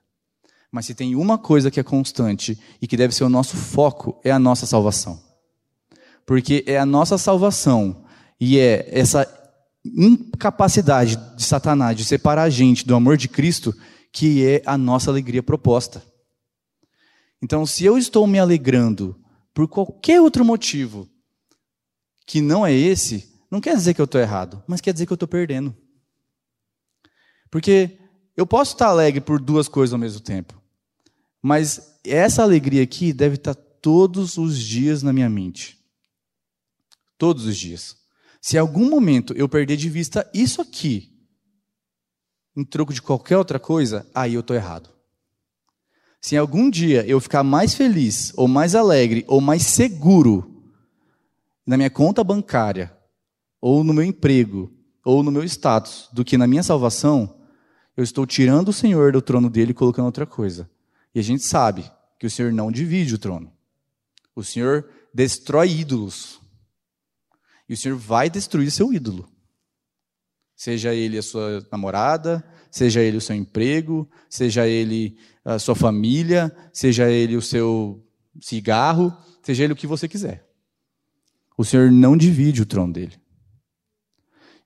[0.71, 4.21] Mas se tem uma coisa que é constante e que deve ser o nosso foco,
[4.25, 5.21] é a nossa salvação.
[6.27, 8.05] Porque é a nossa salvação
[8.39, 9.27] e é essa
[9.85, 13.75] incapacidade de Satanás de separar a gente do amor de Cristo
[14.13, 16.03] que é a nossa alegria proposta.
[17.43, 19.19] Então, se eu estou me alegrando
[19.55, 21.09] por qualquer outro motivo
[22.27, 25.13] que não é esse, não quer dizer que eu estou errado, mas quer dizer que
[25.13, 25.75] eu estou perdendo.
[27.51, 27.99] Porque
[28.37, 30.61] eu posso estar alegre por duas coisas ao mesmo tempo,
[31.43, 35.79] mas essa alegria aqui deve estar todos os dias na minha mente.
[37.19, 37.97] Todos os dias.
[38.41, 41.11] Se em algum momento eu perder de vista isso aqui,
[42.57, 44.91] em troco de qualquer outra coisa, aí eu estou errado.
[46.21, 50.63] Se algum dia eu ficar mais feliz, ou mais alegre, ou mais seguro
[51.67, 52.95] na minha conta bancária,
[53.61, 54.73] ou no meu emprego,
[55.05, 57.41] ou no meu status, do que na minha salvação,
[57.97, 60.71] eu estou tirando o Senhor do trono dele e colocando outra coisa.
[61.15, 63.53] E a gente sabe que o Senhor não divide o trono.
[64.35, 66.41] O Senhor destrói ídolos.
[67.69, 69.29] E o Senhor vai destruir seu ídolo.
[70.57, 76.55] Seja ele a sua namorada, seja ele o seu emprego, seja ele a sua família,
[76.73, 78.03] seja ele o seu
[78.41, 80.47] cigarro, seja ele o que você quiser.
[81.57, 83.20] O Senhor não divide o trono dele.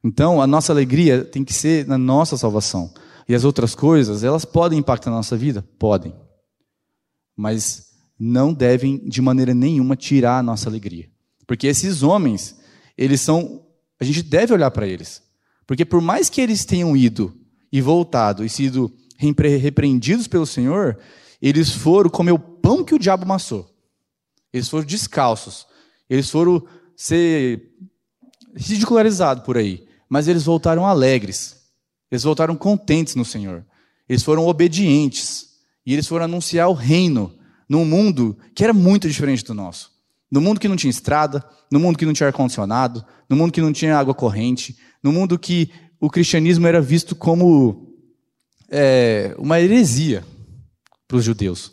[0.05, 2.93] Então, a nossa alegria tem que ser na nossa salvação.
[3.27, 5.67] E as outras coisas, elas podem impactar na nossa vida?
[5.79, 6.15] Podem.
[7.35, 11.09] Mas não devem, de maneira nenhuma, tirar a nossa alegria.
[11.47, 12.55] Porque esses homens,
[12.99, 13.65] eles são.
[13.99, 15.23] A gente deve olhar para eles.
[15.67, 17.35] Porque por mais que eles tenham ido
[17.73, 20.99] e voltado e sido repreendidos pelo Senhor,
[21.41, 23.71] eles foram comer o pão que o diabo amassou.
[24.53, 25.67] Eles foram descalços.
[26.11, 26.63] Eles foram
[26.95, 27.71] ser
[28.55, 29.87] ridicularizados por aí.
[30.15, 31.57] Mas eles voltaram alegres.
[32.09, 33.67] Eles voltaram contentes no Senhor.
[34.09, 35.47] Eles foram obedientes.
[35.85, 37.37] E eles foram anunciar o reino
[37.69, 39.91] num mundo que era muito diferente do nosso.
[40.31, 43.61] No mundo que não tinha estrada, no mundo que não tinha ar-condicionado, no mundo que
[43.61, 45.69] não tinha água corrente, no mundo que
[46.01, 47.93] o cristianismo era visto como
[48.71, 50.25] é, uma heresia
[51.09, 51.73] para os judeus.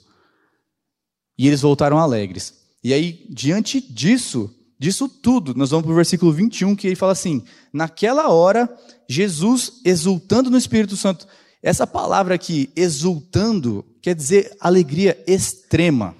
[1.37, 2.55] E eles voltaram alegres.
[2.83, 7.11] E aí, diante disso, disso tudo, nós vamos para o versículo 21, que ele fala
[7.11, 8.67] assim: Naquela hora,
[9.07, 11.27] Jesus, exultando no Espírito Santo.
[11.61, 16.15] Essa palavra aqui, exultando, quer dizer alegria extrema.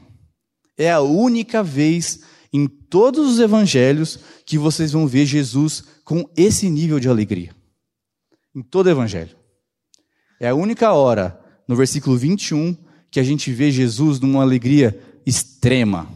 [0.78, 2.20] É a única vez
[2.54, 7.56] em todos os evangelhos que vocês vão ver Jesus com esse nível de alegria.
[8.56, 9.36] Em todo evangelho.
[10.40, 12.78] É a única hora, no versículo 21,
[13.10, 16.08] que a gente vê Jesus numa alegria extrema.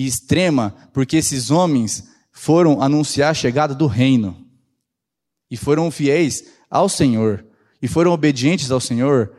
[0.00, 4.46] E extrema porque esses homens foram anunciar a chegada do reino.
[5.50, 7.44] E foram fiéis ao Senhor.
[7.82, 9.30] E foram obedientes ao Senhor.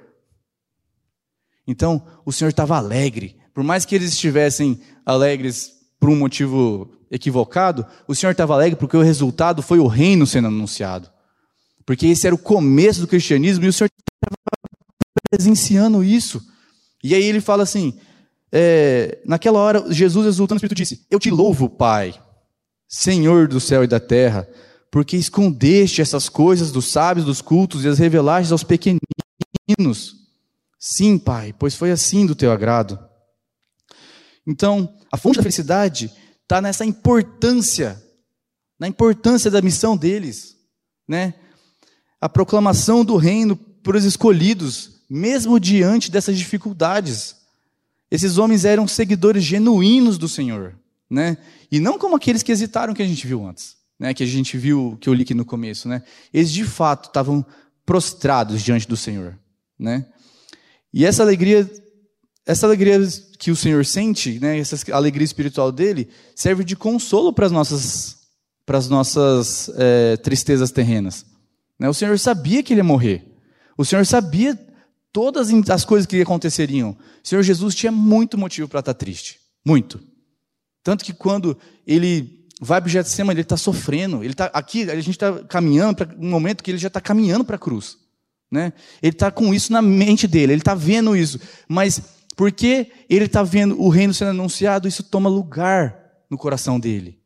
[1.66, 3.38] Então, o Senhor estava alegre.
[3.56, 8.96] Por mais que eles estivessem alegres por um motivo equivocado, o Senhor estava alegre porque
[8.96, 11.10] o resultado foi o reino sendo anunciado.
[11.88, 14.38] Porque esse era o começo do cristianismo e o Senhor estava
[15.28, 16.40] presenciando isso.
[17.04, 18.00] E aí ele fala assim:
[18.52, 22.14] é, naquela hora, Jesus exultando no Espírito disse: Eu te louvo, Pai,
[22.88, 24.48] Senhor do céu e da terra,
[24.92, 30.16] porque escondeste essas coisas dos sábios, dos cultos e as revelaste aos pequeninos.
[30.78, 33.00] Sim, Pai, pois foi assim do teu agrado.
[34.46, 36.12] Então, a fonte da felicidade
[36.42, 38.04] está nessa importância,
[38.78, 40.58] na importância da missão deles,
[41.08, 41.36] né?
[42.20, 47.36] A proclamação do reino para os escolhidos, mesmo diante dessas dificuldades.
[48.12, 50.76] Esses homens eram seguidores genuínos do Senhor,
[51.10, 51.38] né?
[51.72, 54.14] E não como aqueles que hesitaram que a gente viu antes, né?
[54.14, 56.04] Que a gente viu, que eu li aqui no começo, né?
[56.34, 57.46] Eles de fato estavam
[57.86, 59.40] prostrados diante do Senhor,
[59.80, 60.06] né?
[60.94, 61.70] E essa alegria,
[62.46, 63.00] essa alegria
[63.40, 68.18] que o Senhor sente, né, essa alegria espiritual dele, serve de consolo para as nossas,
[68.66, 71.26] para as nossas é, tristezas terrenas.
[71.80, 71.88] Né?
[71.90, 73.26] O Senhor sabia que ele ia morrer.
[73.78, 74.60] O Senhor sabia
[75.12, 76.92] todas as coisas que aconteceriam.
[76.92, 79.40] O Senhor Jesus tinha muito motivo para estar triste.
[79.66, 80.02] Muito.
[80.84, 84.24] Tanto que quando ele vai para o Getsemane, ele está sofrendo.
[84.24, 87.44] Ele tá, aqui a gente está caminhando para um momento que ele já está caminhando
[87.44, 87.98] para a cruz.
[88.50, 88.74] Né?
[89.02, 91.40] Ele está com isso na mente dele, ele está vendo isso.
[91.68, 92.02] Mas
[92.36, 95.98] porque ele está vendo o reino sendo anunciado, isso toma lugar
[96.30, 97.20] no coração dele.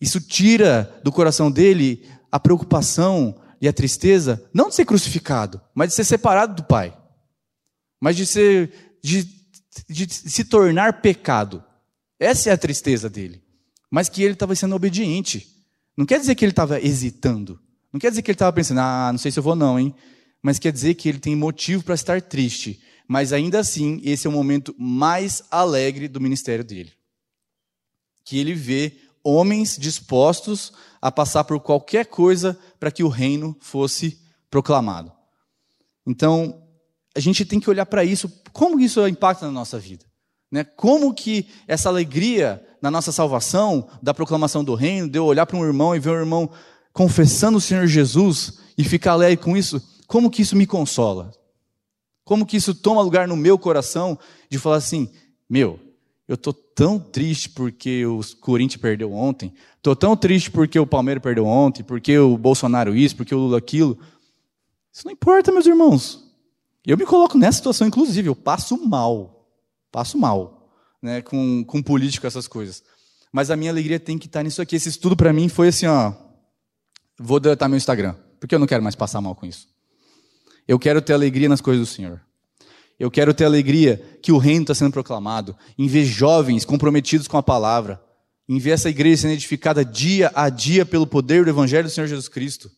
[0.00, 5.88] Isso tira do coração dele a preocupação, e a tristeza, não de ser crucificado, mas
[5.88, 6.96] de ser separado do Pai.
[8.06, 9.28] Mas de ser de,
[9.88, 11.60] de se tornar pecado.
[12.20, 13.42] Essa é a tristeza dele.
[13.90, 15.44] Mas que ele estava sendo obediente.
[15.96, 17.58] Não quer dizer que ele estava hesitando.
[17.92, 19.92] Não quer dizer que ele estava pensando, ah, não sei se eu vou não, hein?
[20.40, 22.80] Mas quer dizer que ele tem motivo para estar triste.
[23.08, 26.92] Mas ainda assim, esse é o momento mais alegre do ministério dele.
[28.24, 34.20] Que ele vê homens dispostos a passar por qualquer coisa para que o reino fosse
[34.48, 35.10] proclamado.
[36.06, 36.62] Então,
[37.16, 40.04] a gente tem que olhar para isso, como isso impacta na nossa vida.
[40.50, 40.64] Né?
[40.64, 45.56] Como que essa alegria na nossa salvação, da proclamação do reino, de eu olhar para
[45.56, 46.50] um irmão e ver um irmão
[46.92, 51.32] confessando o Senhor Jesus e ficar alegre com isso, como que isso me consola?
[52.22, 54.18] Como que isso toma lugar no meu coração
[54.50, 55.10] de falar assim,
[55.48, 55.80] meu,
[56.28, 59.54] eu estou tão triste porque o Corinthians perdeu ontem.
[59.76, 63.58] Estou tão triste porque o Palmeiras perdeu ontem, porque o Bolsonaro isso, porque o Lula
[63.58, 63.98] aquilo.
[64.92, 66.25] Isso não importa, meus irmãos.
[66.86, 69.50] Eu me coloco nessa situação, inclusive, eu passo mal.
[69.90, 70.56] Passo mal
[71.02, 72.82] né, com, com político, essas coisas.
[73.32, 74.76] Mas a minha alegria tem que estar nisso aqui.
[74.76, 76.12] Esse estudo para mim foi assim, ó.
[77.18, 79.68] Vou deletar meu Instagram, porque eu não quero mais passar mal com isso.
[80.68, 82.20] Eu quero ter alegria nas coisas do Senhor.
[82.98, 87.36] Eu quero ter alegria que o reino está sendo proclamado, em ver jovens comprometidos com
[87.36, 88.02] a palavra,
[88.48, 92.06] em ver essa igreja sendo edificada dia a dia pelo poder do Evangelho do Senhor
[92.06, 92.70] Jesus Cristo.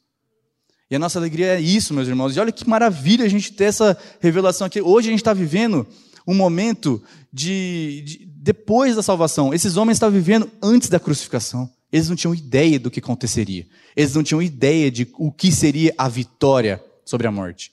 [0.91, 2.35] E a nossa alegria é isso, meus irmãos.
[2.35, 4.81] E olha que maravilha a gente ter essa revelação aqui.
[4.81, 5.87] Hoje a gente está vivendo
[6.27, 9.53] um momento de, de, depois da salvação.
[9.53, 11.71] Esses homens estavam vivendo antes da crucificação.
[11.93, 13.67] Eles não tinham ideia do que aconteceria.
[13.97, 17.73] Eles não tinham ideia de o que seria a vitória sobre a morte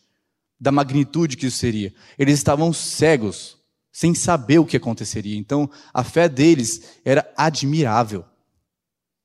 [0.59, 1.93] da magnitude que isso seria.
[2.17, 3.57] Eles estavam cegos,
[3.91, 5.37] sem saber o que aconteceria.
[5.37, 8.25] Então, a fé deles era admirável.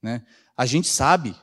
[0.02, 0.22] Né?
[0.56, 1.34] A gente sabe,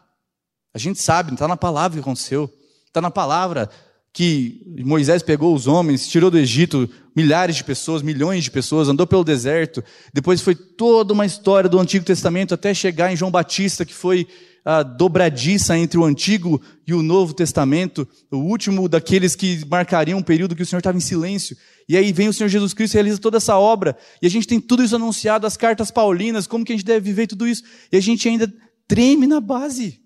[0.77, 2.47] a gente sabe, está na palavra que aconteceu.
[2.85, 3.67] Está na palavra
[4.13, 9.07] que Moisés pegou os homens, tirou do Egito milhares de pessoas, milhões de pessoas, andou
[9.07, 9.83] pelo deserto.
[10.13, 14.27] Depois foi toda uma história do Antigo Testamento até chegar em João Batista, que foi
[14.63, 20.23] a dobradiça entre o Antigo e o Novo Testamento, o último daqueles que marcariam um
[20.23, 21.57] período que o Senhor estava em silêncio.
[21.89, 24.45] E aí vem o Senhor Jesus Cristo e realiza toda essa obra, e a gente
[24.45, 27.63] tem tudo isso anunciado, as cartas paulinas, como que a gente deve viver tudo isso,
[27.91, 28.53] e a gente ainda
[28.87, 30.05] treme na base.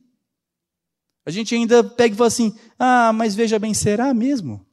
[1.25, 4.65] A gente ainda pega e fala assim: ah, mas veja bem, será mesmo?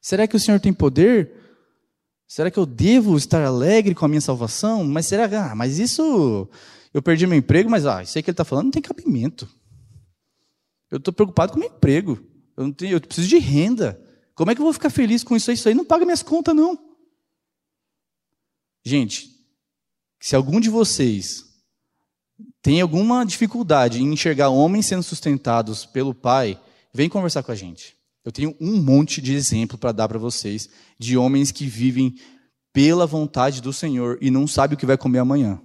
[0.00, 1.32] Será que o Senhor tem poder?
[2.26, 4.84] Será que eu devo estar alegre com a minha salvação?
[4.84, 6.48] Mas será que, ah, mas isso
[6.94, 9.48] eu perdi meu emprego, mas ah, isso aí que ele está falando não tem cabimento.
[10.90, 12.18] Eu estou preocupado com meu emprego.
[12.56, 14.00] Eu, não tenho, eu preciso de renda.
[14.34, 15.54] Como é que eu vou ficar feliz com isso aí?
[15.54, 16.78] Isso aí não paga minhas contas, não.
[18.84, 19.30] Gente,
[20.18, 21.49] se algum de vocês
[22.62, 26.60] tem alguma dificuldade em enxergar homens sendo sustentados pelo pai,
[26.92, 27.96] vem conversar com a gente.
[28.24, 30.68] Eu tenho um monte de exemplo para dar para vocês
[30.98, 32.14] de homens que vivem
[32.72, 35.60] pela vontade do Senhor e não sabem o que vai comer amanhã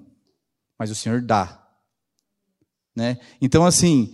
[0.78, 1.62] mas o Senhor dá.
[2.96, 3.18] Né?
[3.42, 4.14] Então, assim,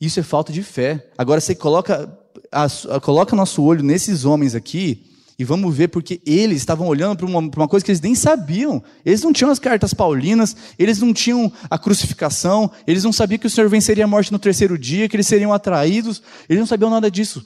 [0.00, 1.10] isso é falta de fé.
[1.16, 2.18] Agora você coloca,
[2.50, 5.09] a, coloca nosso olho nesses homens aqui
[5.40, 8.84] e vamos ver porque eles estavam olhando para uma, uma, coisa que eles nem sabiam.
[9.06, 13.46] Eles não tinham as cartas paulinas, eles não tinham a crucificação, eles não sabiam que
[13.46, 16.90] o Senhor venceria a morte no terceiro dia, que eles seriam atraídos, eles não sabiam
[16.90, 17.42] nada disso.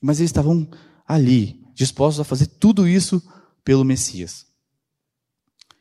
[0.00, 0.70] Mas eles estavam
[1.04, 3.20] ali, dispostos a fazer tudo isso
[3.64, 4.46] pelo Messias.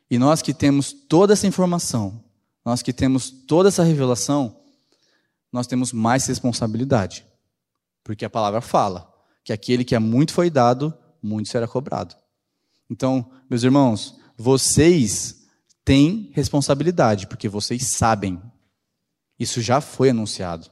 [0.10, 2.24] E nós que temos toda essa informação,
[2.66, 4.60] nós que temos toda essa revelação,
[5.54, 7.28] nós temos mais responsabilidade.
[8.04, 9.08] Porque a palavra fala
[9.44, 10.92] que aquele que é muito foi dado,
[11.22, 12.16] muito será cobrado.
[12.90, 15.48] Então, meus irmãos, vocês
[15.86, 18.42] têm responsabilidade, porque vocês sabem.
[19.40, 20.70] Isso já foi anunciado.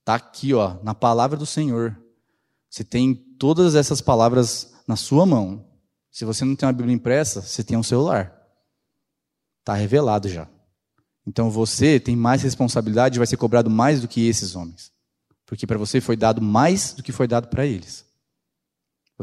[0.00, 1.98] Está aqui, ó, na palavra do Senhor.
[2.68, 5.66] Você tem todas essas palavras na sua mão.
[6.10, 8.36] Se você não tem uma Bíblia impressa, você tem um celular.
[9.60, 10.48] Está revelado já.
[11.26, 14.90] Então você tem mais responsabilidade e vai ser cobrado mais do que esses homens.
[15.46, 18.04] Porque para você foi dado mais do que foi dado para eles.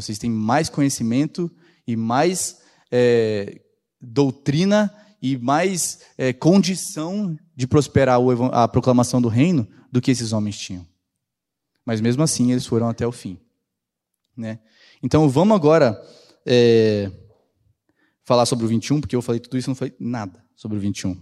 [0.02, 1.52] Vocês têm mais conhecimento
[1.86, 3.62] e mais é,
[4.00, 8.20] doutrina e mais é, condição de prosperar
[8.54, 10.88] a proclamação do reino do que esses homens tinham.
[11.86, 13.38] Mas mesmo assim eles foram até o fim.
[14.36, 14.60] Né?
[15.04, 16.02] Então vamos agora
[16.46, 17.12] é,
[18.24, 20.80] falar sobre o 21, porque eu falei tudo isso e não falei nada sobre o
[20.80, 21.20] 21.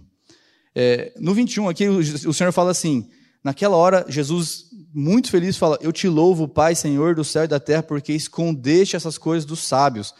[0.74, 3.08] É, no 21 aqui o, o Senhor fala assim,
[3.48, 7.58] naquela hora Jesus muito feliz fala, eu te louvo Pai, Senhor do céu e da
[7.58, 10.14] terra, porque escondeste essas coisas dos sábios.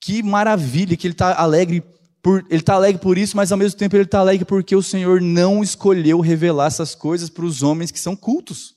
[0.00, 1.82] Que maravilha, que ele está alegre
[2.22, 4.82] por, ele está alegre por isso, mas ao mesmo tempo ele está alegre porque o
[4.82, 8.76] Senhor não escolheu revelar essas coisas para os homens que são cultos.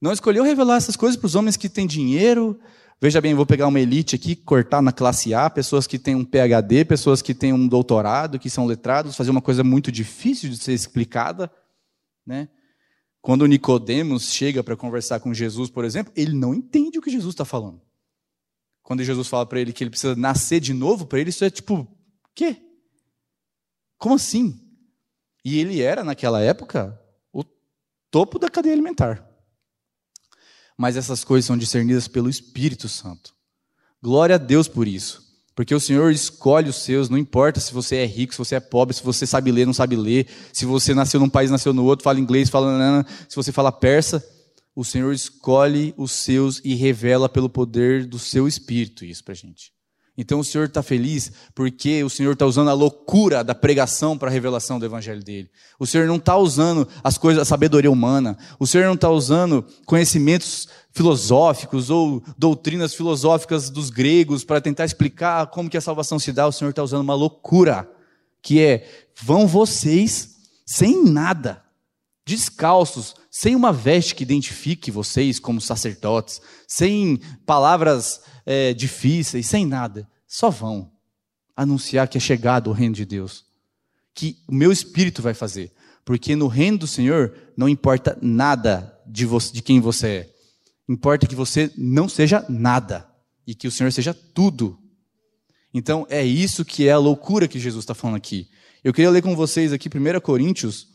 [0.00, 2.60] Não escolheu revelar essas coisas para os homens que têm dinheiro.
[3.00, 6.24] Veja bem, vou pegar uma elite aqui, cortar na classe A, pessoas que têm um
[6.24, 10.58] PhD, pessoas que têm um doutorado, que são letrados, fazer uma coisa muito difícil de
[10.58, 11.50] ser explicada.
[12.26, 12.48] Né?
[13.20, 17.32] Quando Nicodemos chega para conversar com Jesus, por exemplo, ele não entende o que Jesus
[17.32, 17.80] está falando.
[18.82, 21.50] Quando Jesus fala para ele que ele precisa nascer de novo, para ele isso é
[21.50, 21.88] tipo
[22.34, 22.60] Quê?
[23.96, 24.60] Como assim?
[25.44, 27.00] E ele era, naquela época,
[27.32, 27.44] o
[28.10, 29.26] topo da cadeia alimentar.
[30.76, 33.34] Mas essas coisas são discernidas pelo Espírito Santo.
[34.02, 35.33] Glória a Deus por isso.
[35.54, 38.60] Porque o Senhor escolhe os seus, não importa se você é rico, se você é
[38.60, 41.84] pobre, se você sabe ler, não sabe ler, se você nasceu num país, nasceu no
[41.84, 44.24] outro, fala inglês, fala se você fala persa,
[44.74, 49.73] o Senhor escolhe os seus e revela pelo poder do seu espírito isso para gente.
[50.16, 54.28] Então o Senhor está feliz porque o Senhor está usando a loucura da pregação para
[54.28, 55.50] a revelação do Evangelho dele.
[55.78, 58.38] O Senhor não está usando as coisas, a sabedoria humana.
[58.58, 65.48] O Senhor não está usando conhecimentos filosóficos ou doutrinas filosóficas dos gregos para tentar explicar
[65.48, 66.46] como que a salvação se dá.
[66.46, 67.90] O Senhor está usando uma loucura
[68.40, 68.88] que é:
[69.20, 71.62] vão vocês sem nada,
[72.24, 80.08] descalços, sem uma veste que identifique vocês como sacerdotes, sem palavras é, difíceis, sem nada.
[80.26, 80.90] Só vão
[81.56, 83.44] anunciar que é chegado o reino de Deus.
[84.14, 85.72] Que o meu espírito vai fazer.
[86.04, 90.34] Porque no reino do Senhor não importa nada de, você, de quem você é.
[90.88, 93.08] Importa que você não seja nada.
[93.46, 94.78] E que o Senhor seja tudo.
[95.72, 98.48] Então é isso que é a loucura que Jesus está falando aqui.
[98.82, 100.88] Eu queria ler com vocês aqui 1 Coríntios.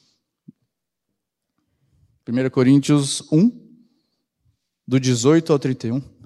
[2.28, 3.52] 1 Coríntios 1,
[4.88, 6.19] do 18 ao 31.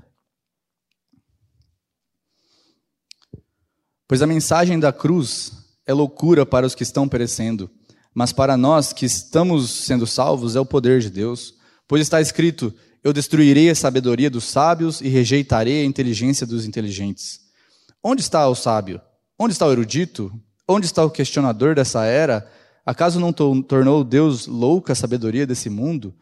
[4.13, 5.53] Pois a mensagem da cruz
[5.87, 7.67] é loucura para os que estão perecendo,
[8.13, 11.55] mas para nós que estamos sendo salvos é o poder de Deus.
[11.87, 12.71] Pois está escrito:
[13.03, 17.39] Eu destruirei a sabedoria dos sábios e rejeitarei a inteligência dos inteligentes.
[18.03, 19.01] Onde está o sábio?
[19.35, 20.31] Onde está o erudito?
[20.67, 22.47] Onde está o questionador dessa era?
[22.85, 26.13] Acaso não tornou Deus louca a sabedoria desse mundo?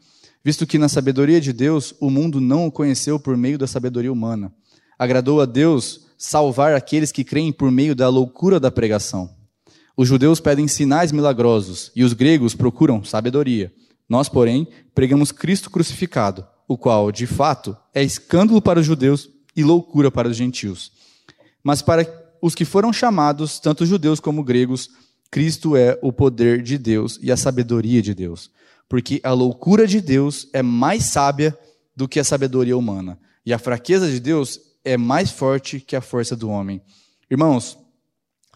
[0.46, 4.14] Visto que na sabedoria de Deus o mundo não o conheceu por meio da sabedoria
[4.14, 4.50] humana.
[4.98, 9.28] Agradou a Deus salvar aqueles que creem por meio da loucura da pregação.
[9.98, 13.74] Os judeus pedem sinais milagrosos e os gregos procuram sabedoria.
[14.08, 19.64] Nós, porém, pregamos Cristo crucificado, o qual, de fato, é escândalo para os judeus e
[19.64, 20.92] loucura para os gentios.
[21.64, 22.06] Mas para
[22.40, 24.92] os que foram chamados, tanto judeus como gregos,
[25.32, 28.52] Cristo é o poder de Deus e a sabedoria de Deus.
[28.88, 31.58] Porque a loucura de Deus é mais sábia
[31.96, 36.02] do que a sabedoria humana, e a fraqueza de Deus é mais forte que a
[36.02, 36.82] força do homem.
[37.30, 37.78] Irmãos,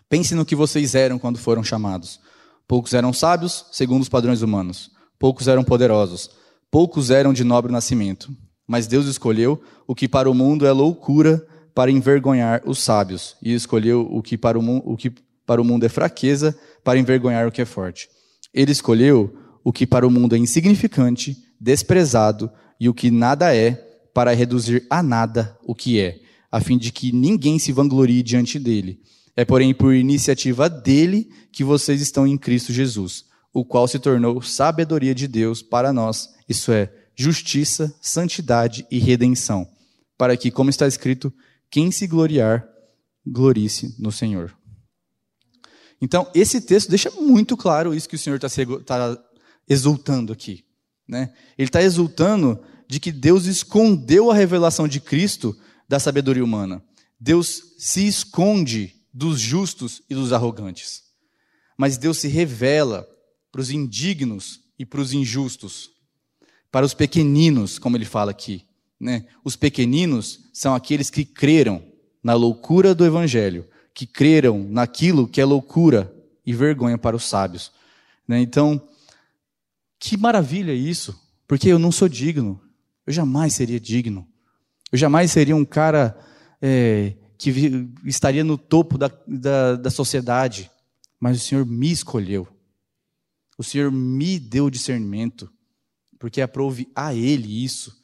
[0.10, 2.20] pense no que vocês eram quando foram chamados.
[2.68, 4.92] Poucos eram sábios, segundo os padrões humanos.
[5.20, 6.30] Poucos eram poderosos.
[6.72, 8.36] Poucos eram de nobre nascimento.
[8.68, 11.46] Mas Deus escolheu o que para o mundo é loucura
[11.76, 15.12] para envergonhar os sábios, e escolheu o que para o, o, que
[15.46, 18.10] para o mundo é fraqueza para envergonhar o que é forte.
[18.54, 22.50] Ele escolheu o que para o mundo é insignificante, desprezado
[22.80, 26.90] e o que nada é, para reduzir a nada o que é, a fim de
[26.90, 29.02] que ninguém se vanglorie diante dele.
[29.36, 34.42] É, porém, por iniciativa dele que vocês estão em Cristo Jesus, o qual se tornou
[34.42, 39.68] sabedoria de Deus para nós, isso é, justiça, santidade e redenção,
[40.18, 41.34] para que, como está escrito,
[41.70, 42.66] quem se gloriar,
[43.28, 44.58] glorice no Senhor.
[46.02, 48.48] Então, esse texto deixa muito claro isso que o Senhor está
[48.86, 49.22] tá
[49.68, 50.64] exultando aqui.
[51.06, 51.34] Né?
[51.58, 55.58] Ele está exultando de que Deus escondeu a revelação de Cristo
[55.88, 56.84] da sabedoria humana.
[57.20, 61.04] Deus se esconde dos justos e dos arrogantes.
[61.78, 63.08] Mas Deus se revela
[63.52, 65.90] para os indignos e para os injustos,
[66.72, 68.66] para os pequeninos, como ele fala aqui.
[69.00, 69.26] Né?
[69.44, 71.84] Os pequeninos são aqueles que creram
[72.24, 76.14] na loucura do Evangelho, que creram naquilo que é loucura
[76.46, 77.72] e vergonha para os sábios.
[78.28, 78.42] Né?
[78.42, 78.82] Então,
[80.00, 81.26] que maravilha isso!
[81.48, 82.60] porque eu não sou digno.
[83.06, 84.28] Eu jamais seria digno.
[84.92, 86.18] Eu jamais seria um cara
[86.62, 87.52] é, que
[88.06, 90.72] estaria no topo da, da, da sociedade.
[91.20, 92.48] Mas o Senhor me escolheu.
[93.58, 95.50] O Senhor me deu discernimento,
[96.20, 98.04] porque aprove a Ele isso.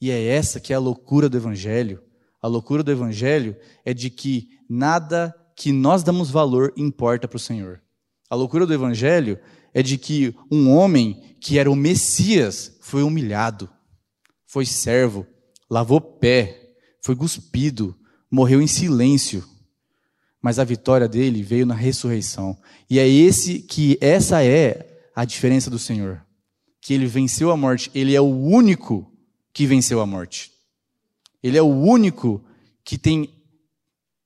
[0.00, 2.02] E é essa que é a loucura do Evangelho.
[2.40, 7.40] A loucura do Evangelho é de que nada que nós damos valor importa para o
[7.40, 7.80] Senhor.
[8.28, 9.38] A loucura do Evangelho
[9.72, 13.68] é de que um homem que era o Messias foi humilhado,
[14.54, 15.26] foi servo,
[15.68, 17.92] lavou pé, foi cuspido,
[18.30, 19.44] morreu em silêncio.
[20.40, 22.56] Mas a vitória dele veio na ressurreição.
[22.88, 26.24] E é esse que essa é a diferença do Senhor.
[26.80, 29.12] Que ele venceu a morte, ele é o único
[29.52, 30.52] que venceu a morte.
[31.42, 32.40] Ele é o único
[32.84, 33.34] que tem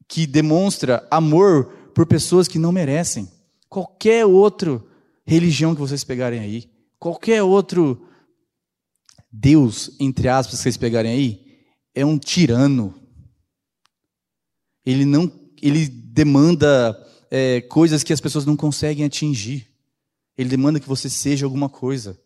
[0.07, 3.27] que demonstra amor por pessoas que não merecem.
[3.67, 4.85] Qualquer outra
[5.25, 8.08] religião que vocês pegarem aí, qualquer outro
[9.31, 11.49] Deus, entre aspas, que vocês pegarem aí,
[11.95, 12.95] é um tirano.
[14.85, 16.97] Ele não, ele demanda
[17.31, 19.69] é, coisas que as pessoas não conseguem atingir.
[20.37, 22.19] Ele demanda que você seja alguma coisa.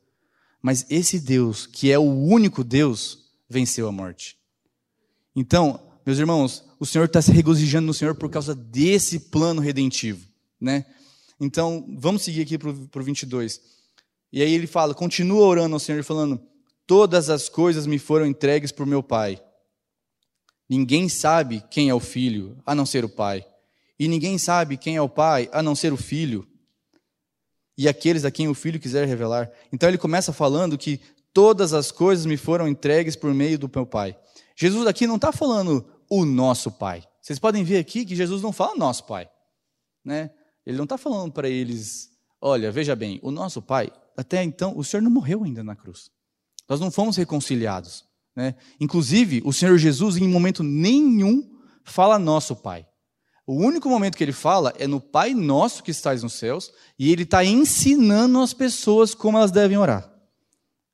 [0.61, 4.37] Mas esse Deus, que é o único Deus, venceu a morte.
[5.35, 10.27] Então, meus irmãos, o Senhor está se regozijando no Senhor por causa desse plano redentivo,
[10.61, 10.85] né?
[11.41, 13.61] Então, vamos seguir aqui para o 22.
[14.33, 16.41] E aí ele fala, continua orando ao Senhor, falando,
[16.93, 19.43] todas as coisas me foram entregues por meu Pai.
[20.69, 23.47] Ninguém sabe quem é o Filho, a não ser o Pai.
[23.99, 26.47] E ninguém sabe quem é o Pai, a não ser o Filho.
[27.79, 29.51] E aqueles a quem o Filho quiser revelar.
[29.73, 31.01] Então ele começa falando que
[31.33, 34.15] todas as coisas me foram entregues por meio do meu Pai.
[34.55, 37.03] Jesus aqui não está falando o nosso Pai.
[37.23, 39.31] Vocês podem ver aqui que Jesus não fala nosso Pai.
[40.05, 40.31] Né?
[40.67, 44.85] Ele não está falando para eles, olha, veja bem, o nosso Pai, até então, o
[44.85, 46.11] Senhor não morreu ainda na cruz.
[46.73, 48.03] Nós não fomos reconciliados.
[48.35, 48.55] Né?
[48.81, 51.47] Inclusive, o Senhor Jesus, em momento nenhum,
[51.85, 52.87] fala nosso Pai.
[53.47, 57.13] O único momento que ele fala é no Pai Nosso que estás nos céus, e
[57.13, 60.11] ele está ensinando as pessoas como elas devem orar.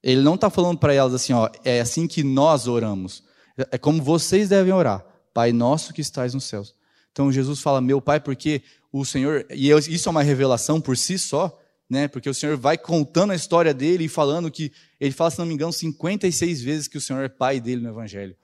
[0.03, 3.22] Ele não está falando para elas assim, ó, é assim que nós oramos.
[3.70, 5.07] É como vocês devem orar.
[5.33, 6.74] Pai Nosso que estás nos céus.
[7.12, 8.62] Então Jesus fala, meu Pai, porque
[8.93, 11.57] o Senhor, e isso é uma revelação por si só,
[11.89, 12.07] né?
[12.09, 15.47] Porque o Senhor vai contando a história dele e falando que ele fala, se não
[15.47, 18.36] me engano, 56 vezes que o Senhor é pai dele no evangelho.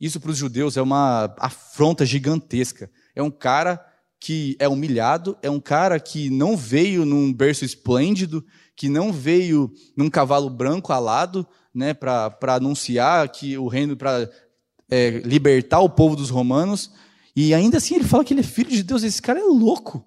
[0.00, 2.90] Isso para os judeus é uma afronta gigantesca.
[3.14, 3.80] É um cara
[4.18, 8.44] que é humilhado, é um cara que não veio num berço esplêndido,
[8.76, 14.30] que não veio num cavalo branco alado, né, para anunciar que o reino para
[14.90, 16.92] é, libertar o povo dos romanos.
[17.34, 19.02] E ainda assim ele fala que ele é filho de Deus.
[19.02, 20.06] Esse cara é louco.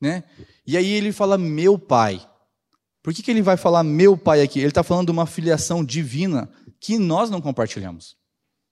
[0.00, 0.24] Né?
[0.66, 2.26] E aí ele fala, meu pai.
[3.02, 4.60] Por que, que ele vai falar meu pai aqui?
[4.60, 6.48] Ele está falando de uma filiação divina
[6.80, 8.16] que nós não compartilhamos.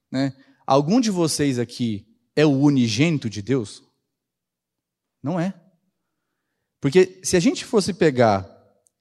[0.09, 0.33] Né?
[0.65, 3.83] Algum de vocês aqui é o unigênito de Deus?
[5.21, 5.53] Não é.
[6.79, 8.49] Porque se a gente fosse pegar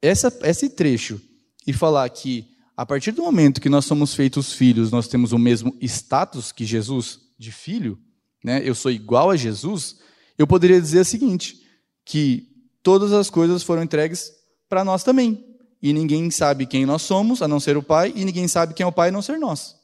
[0.02, 1.20] essa, esse trecho
[1.66, 5.38] e falar que a partir do momento que nós somos feitos filhos, nós temos o
[5.38, 7.98] mesmo status que Jesus de filho,
[8.44, 8.60] né?
[8.64, 9.98] eu sou igual a Jesus,
[10.38, 11.60] eu poderia dizer o seguinte,
[12.04, 12.49] que
[12.82, 14.32] todas as coisas foram entregues
[14.68, 15.44] para nós também.
[15.82, 18.84] E ninguém sabe quem nós somos, a não ser o Pai, e ninguém sabe quem
[18.84, 19.76] é o Pai, a não ser nós.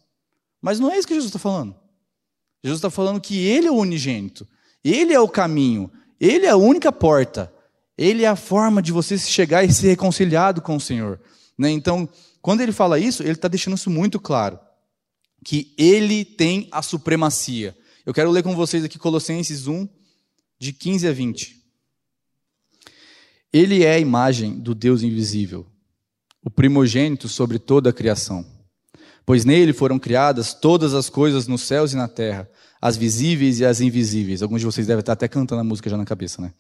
[0.61, 1.75] Mas não é isso que Jesus está falando.
[2.63, 4.47] Jesus está falando que Ele é o unigênito,
[4.85, 5.91] Ele é o caminho,
[6.21, 7.53] Ele é a única porta,
[7.97, 11.21] Ele é a forma de você chegar e ser reconciliado com o Senhor.
[11.57, 11.71] Né?
[11.71, 12.09] Então,
[12.43, 14.59] quando ele fala isso, ele está deixando isso muito claro,
[15.45, 17.77] que Ele tem a supremacia.
[18.05, 19.89] Eu quero ler com vocês aqui Colossenses 1,
[20.59, 21.66] de 15 a 20.
[23.57, 25.65] Ele é a imagem do Deus invisível,
[26.45, 28.45] o primogênito sobre toda a criação.
[29.25, 32.47] Pois nele foram criadas todas as coisas nos céus e na terra,
[32.83, 34.43] as visíveis e as invisíveis.
[34.43, 36.53] Alguns de vocês devem estar até cantando a música já na cabeça, né?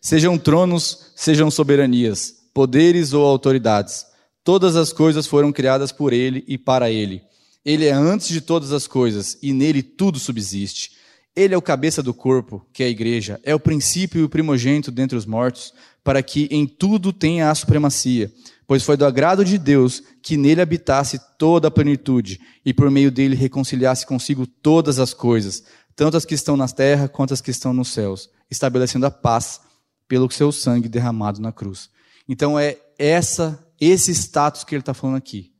[0.00, 4.06] Sejam tronos, sejam soberanias, poderes ou autoridades.
[4.42, 7.20] Todas as coisas foram criadas por ele e para ele.
[7.62, 10.92] Ele é antes de todas as coisas e nele tudo subsiste.
[11.36, 14.28] Ele é o cabeça do corpo, que é a igreja, é o princípio e o
[14.28, 15.72] primogênito dentre os mortos,
[16.10, 18.32] para que em tudo tenha a supremacia,
[18.66, 23.12] pois foi do agrado de Deus que nele habitasse toda a plenitude e por meio
[23.12, 25.62] dele reconciliasse consigo todas as coisas,
[25.94, 29.60] tanto as que estão na terra quanto as que estão nos céus, estabelecendo a paz
[30.08, 31.88] pelo seu sangue derramado na cruz.
[32.28, 35.52] Então é essa esse status que ele está falando aqui,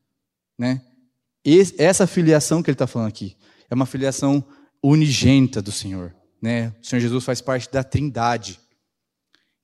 [0.59, 0.83] né?
[1.79, 3.37] Essa filiação que ele está falando aqui
[3.71, 4.45] é uma filiação
[4.83, 6.75] unigênita do Senhor, né?
[6.83, 8.59] O Senhor Jesus faz parte da Trindade.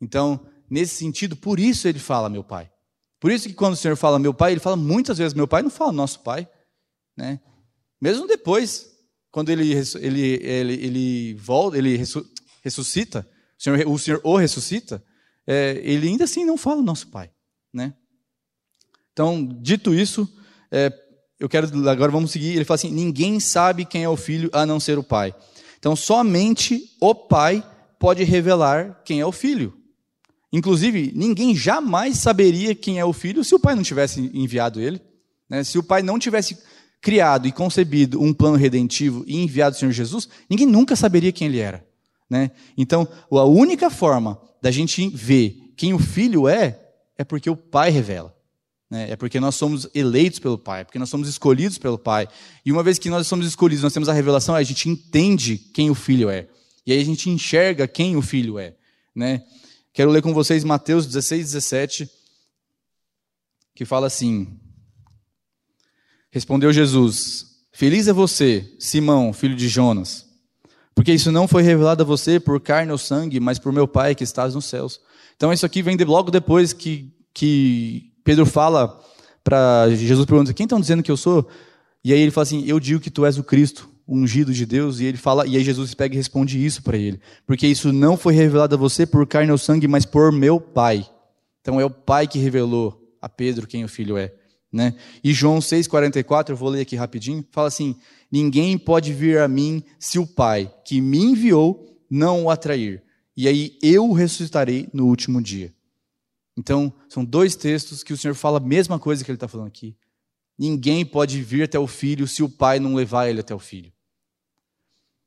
[0.00, 2.70] Então Nesse sentido, por isso ele fala, meu pai.
[3.20, 5.62] Por isso que quando o Senhor fala meu pai, ele fala muitas vezes meu pai,
[5.62, 6.48] não fala nosso pai.
[7.16, 7.40] Né?
[8.00, 8.90] Mesmo depois,
[9.30, 12.00] quando ele, ele, ele, ele volta, ele
[12.62, 13.26] ressuscita,
[13.58, 15.02] o Senhor o, Senhor o ressuscita,
[15.46, 17.30] é, ele ainda assim não fala nosso pai.
[17.72, 17.94] Né?
[19.12, 20.30] Então, dito isso,
[20.70, 20.92] é,
[21.38, 22.54] eu quero agora vamos seguir.
[22.54, 25.34] Ele fala assim: ninguém sabe quem é o filho a não ser o pai.
[25.78, 27.64] Então, somente o pai
[27.98, 29.76] pode revelar quem é o filho.
[30.52, 35.00] Inclusive, ninguém jamais saberia quem é o filho se o pai não tivesse enviado ele.
[35.48, 35.64] Né?
[35.64, 36.56] Se o pai não tivesse
[37.00, 41.48] criado e concebido um plano redentivo e enviado o Senhor Jesus, ninguém nunca saberia quem
[41.48, 41.86] ele era.
[42.28, 42.50] Né?
[42.76, 46.80] Então, a única forma da gente ver quem o filho é,
[47.16, 48.34] é porque o pai revela.
[48.90, 49.10] Né?
[49.10, 52.28] É porque nós somos eleitos pelo Pai, é porque nós somos escolhidos pelo Pai.
[52.64, 55.90] E uma vez que nós somos escolhidos, nós temos a revelação, a gente entende quem
[55.90, 56.46] o Filho é.
[56.86, 58.74] E aí a gente enxerga quem o Filho é.
[59.14, 59.42] Né?
[59.96, 62.10] Quero ler com vocês Mateus 16, 17,
[63.74, 64.60] que fala assim:
[66.30, 70.26] Respondeu Jesus: Feliz é você, Simão, filho de Jonas,
[70.94, 74.14] porque isso não foi revelado a você por carne ou sangue, mas por meu Pai
[74.14, 75.00] que estás nos céus.
[75.34, 79.02] Então, isso aqui vem de, logo depois que, que Pedro fala
[79.42, 81.48] para Jesus pergunta: "Quem estão dizendo que eu sou?"
[82.04, 85.00] E aí ele fala assim: "Eu digo que tu és o Cristo, ungido de Deus".
[85.00, 88.16] E ele fala, e aí Jesus pega e responde isso para ele: "Porque isso não
[88.16, 91.08] foi revelado a você por carne ou sangue, mas por meu Pai".
[91.60, 94.32] Então é o Pai que revelou a Pedro quem o filho é,
[94.72, 94.94] né?
[95.22, 97.96] E João 6:44, eu vou ler aqui rapidinho, fala assim:
[98.30, 103.02] "Ninguém pode vir a mim se o Pai que me enviou não o atrair,
[103.36, 105.74] e aí eu o ressuscitarei no último dia".
[106.58, 109.66] Então, são dois textos que o Senhor fala a mesma coisa que ele está falando
[109.66, 109.94] aqui.
[110.58, 113.92] Ninguém pode vir até o filho se o pai não levar ele até o filho.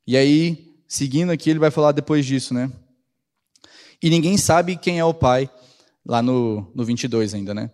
[0.10, 2.72] E aí, seguindo aqui, ele vai falar depois disso, né?
[4.02, 5.48] E ninguém sabe quem é o pai,
[6.04, 7.70] lá no, no 22 ainda, né?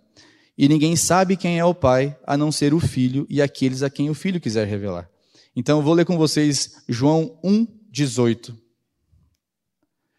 [0.58, 3.90] E ninguém sabe quem é o pai, a não ser o filho e aqueles a
[3.90, 5.10] quem o filho quiser revelar.
[5.56, 8.54] Então, eu vou ler com vocês João 1, 18.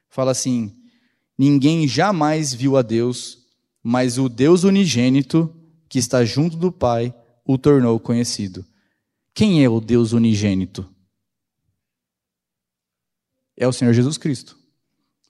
[0.08, 0.74] Fala assim:
[1.36, 3.40] Ninguém jamais viu a Deus,
[3.82, 5.54] mas o Deus unigênito,
[5.86, 7.14] que está junto do Pai,
[7.44, 8.64] o tornou conhecido.
[9.34, 10.95] Quem é o Deus unigênito?
[13.56, 14.56] É o Senhor Jesus Cristo.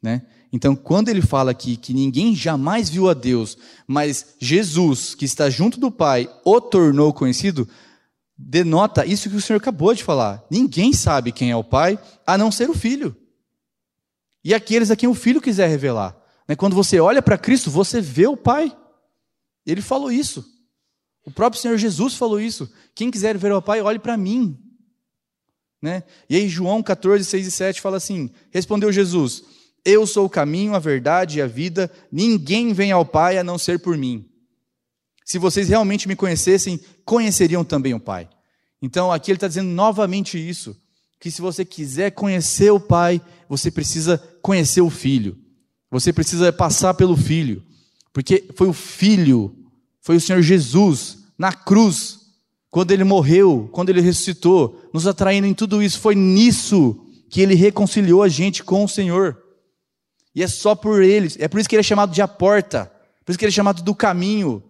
[0.02, 0.22] Né?
[0.52, 3.56] Então, quando ele fala aqui que ninguém jamais viu a Deus,
[3.86, 7.68] mas Jesus, que está junto do Pai, o tornou conhecido,
[8.36, 10.44] denota isso que o Senhor acabou de falar.
[10.50, 13.16] Ninguém sabe quem é o Pai, a não ser o Filho
[14.46, 16.16] e aqueles a quem o Filho quiser revelar.
[16.46, 18.72] Né, quando você olha para Cristo, você vê o Pai.
[19.66, 20.46] Ele falou isso.
[21.24, 22.72] O próprio Senhor Jesus falou isso.
[22.94, 24.56] Quem quiser ver o Pai, olhe para mim.
[25.80, 26.02] Né?
[26.28, 29.42] E aí, João 14, 6 e 7 fala assim: Respondeu Jesus:
[29.84, 33.58] Eu sou o caminho, a verdade e a vida, ninguém vem ao Pai a não
[33.58, 34.28] ser por mim.
[35.24, 38.28] Se vocês realmente me conhecessem, conheceriam também o Pai.
[38.80, 40.76] Então, aqui ele está dizendo novamente isso:
[41.20, 45.36] que se você quiser conhecer o Pai, você precisa conhecer o Filho.
[45.90, 47.62] Você precisa passar pelo Filho.
[48.12, 49.54] Porque foi o Filho,
[50.00, 52.25] foi o Senhor Jesus, na cruz,
[52.76, 55.98] quando ele morreu, quando ele ressuscitou, nos atraindo em tudo isso.
[55.98, 59.42] Foi nisso que ele reconciliou a gente com o Senhor.
[60.34, 61.34] E é só por ele.
[61.38, 62.92] É por isso que ele é chamado de a porta.
[63.24, 64.62] Por isso que ele é chamado do caminho.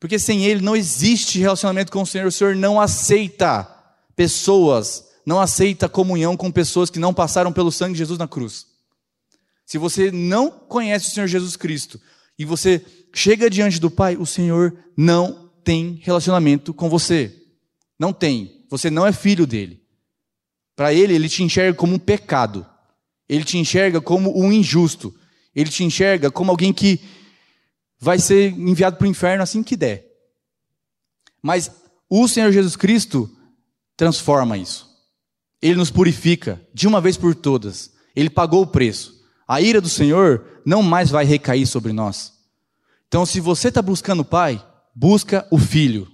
[0.00, 2.28] Porque sem ele não existe relacionamento com o Senhor.
[2.28, 3.68] O Senhor não aceita
[4.16, 8.66] pessoas não aceita comunhão com pessoas que não passaram pelo sangue de Jesus na cruz.
[9.66, 12.00] Se você não conhece o Senhor Jesus Cristo
[12.38, 12.82] e você
[13.12, 17.42] chega diante do Pai, o Senhor não tem relacionamento com você.
[17.98, 18.64] Não tem.
[18.70, 19.82] Você não é filho dele.
[20.74, 22.66] Para ele, ele te enxerga como um pecado.
[23.28, 25.14] Ele te enxerga como um injusto.
[25.54, 26.98] Ele te enxerga como alguém que
[28.00, 30.10] vai ser enviado para o inferno assim que der.
[31.42, 31.70] Mas
[32.08, 33.30] o Senhor Jesus Cristo
[33.94, 34.88] transforma isso.
[35.60, 37.92] Ele nos purifica de uma vez por todas.
[38.16, 39.22] Ele pagou o preço.
[39.46, 42.32] A ira do Senhor não mais vai recair sobre nós.
[43.06, 44.64] Então, se você está buscando o Pai,
[44.98, 46.10] busca o Filho.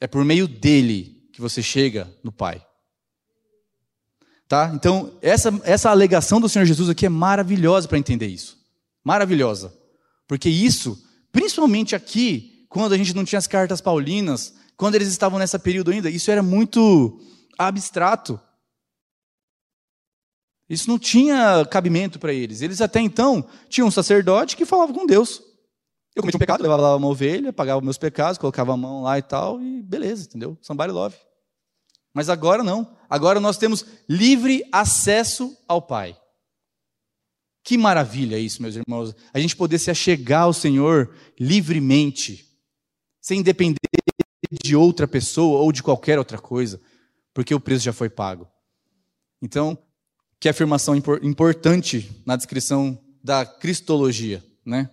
[0.00, 2.60] É por meio dele que você chega no Pai.
[4.48, 4.72] Tá?
[4.74, 8.58] Então, essa, essa alegação do Senhor Jesus aqui é maravilhosa para entender isso.
[9.04, 9.72] Maravilhosa.
[10.26, 11.00] Porque isso,
[11.30, 15.92] principalmente aqui, quando a gente não tinha as cartas paulinas, quando eles estavam nessa período
[15.92, 17.20] ainda, isso era muito
[17.56, 18.38] abstrato.
[20.68, 22.62] Isso não tinha cabimento para eles.
[22.62, 25.53] Eles até então tinham um sacerdote que falava com Deus.
[26.14, 29.18] Eu cometi um pecado, levava lá uma ovelha, pagava meus pecados, colocava a mão lá
[29.18, 30.56] e tal, e beleza, entendeu?
[30.62, 31.16] Somebody love.
[32.14, 32.96] Mas agora não.
[33.10, 36.16] Agora nós temos livre acesso ao Pai.
[37.64, 39.14] Que maravilha isso, meus irmãos.
[39.32, 42.46] A gente poder se achegar ao Senhor livremente,
[43.20, 43.78] sem depender
[44.62, 46.80] de outra pessoa ou de qualquer outra coisa,
[47.32, 48.46] porque o preço já foi pago.
[49.42, 49.76] Então,
[50.38, 54.90] que afirmação importante na descrição da cristologia, né?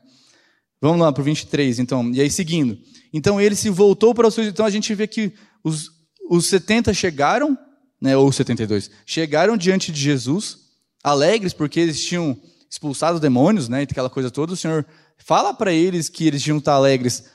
[0.81, 2.11] Vamos lá para o 23, então.
[2.11, 2.77] E aí, seguindo.
[3.13, 4.47] Então, ele se voltou para os seus.
[4.47, 5.31] Então, a gente vê que
[5.63, 5.91] os,
[6.29, 7.57] os 70 chegaram,
[8.01, 10.57] né, ou 72, chegaram diante de Jesus,
[11.03, 12.35] alegres, porque eles tinham
[12.69, 14.53] expulsado demônios, né, aquela coisa toda.
[14.53, 14.85] O Senhor
[15.17, 17.25] fala para eles que eles tinham estar alegres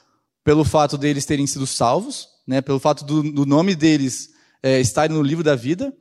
[0.42, 4.30] pelo fato deles terem sido salvos, né, pelo fato do, do nome deles
[4.62, 5.92] é, estarem no livro da vida.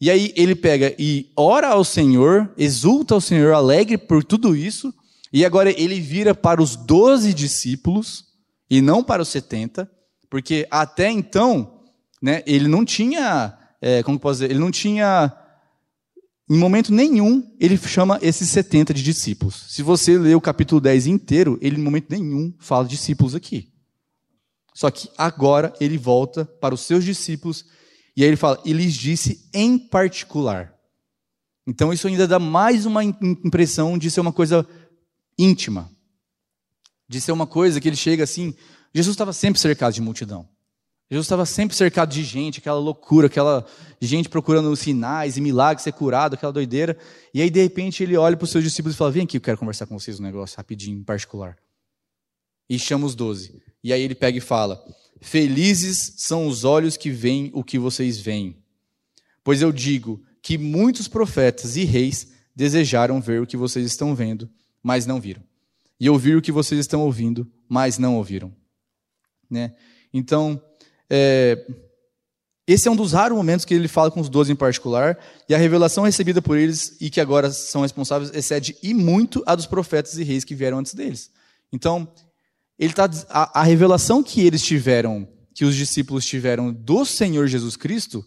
[0.00, 4.92] E aí ele pega e ora ao Senhor, exulta ao Senhor, alegre por tudo isso.
[5.34, 8.24] E agora ele vira para os doze discípulos
[8.70, 9.90] e não para os setenta,
[10.30, 11.82] porque até então
[12.22, 15.36] né, ele não tinha, é, como posso dizer, ele não tinha,
[16.48, 19.66] em momento nenhum, ele chama esses 70 de discípulos.
[19.70, 23.72] Se você ler o capítulo 10 inteiro, ele em momento nenhum fala discípulos aqui.
[24.72, 27.64] Só que agora ele volta para os seus discípulos
[28.16, 30.72] e aí ele fala, e lhes disse em particular.
[31.66, 34.64] Então isso ainda dá mais uma impressão de ser uma coisa
[35.38, 35.90] íntima.
[37.08, 38.54] De ser uma coisa que ele chega assim.
[38.94, 40.48] Jesus estava sempre cercado de multidão.
[41.10, 43.66] Jesus estava sempre cercado de gente, aquela loucura, aquela
[44.00, 46.96] gente procurando sinais e milagres, ser curado, aquela doideira.
[47.32, 49.40] E aí, de repente, ele olha para os seus discípulos e fala: Vem aqui, eu
[49.40, 51.56] quero conversar com vocês um negócio rapidinho, em particular.
[52.68, 53.62] E chama os doze.
[53.82, 54.82] E aí ele pega e fala:
[55.20, 58.56] Felizes são os olhos que veem o que vocês veem.
[59.42, 64.48] Pois eu digo que muitos profetas e reis desejaram ver o que vocês estão vendo,
[64.84, 65.42] mas não viram.
[65.98, 68.54] E ouvir o que vocês estão ouvindo, mas não ouviram.
[69.50, 69.74] Né?
[70.12, 70.60] Então,
[71.08, 71.66] é,
[72.66, 75.18] esse é um dos raros momentos que ele fala com os doze em particular,
[75.48, 79.54] e a revelação recebida por eles e que agora são responsáveis excede e muito a
[79.54, 81.30] dos profetas e reis que vieram antes deles.
[81.72, 82.06] Então,
[82.78, 87.76] ele tá, a, a revelação que eles tiveram, que os discípulos tiveram do Senhor Jesus
[87.76, 88.24] Cristo,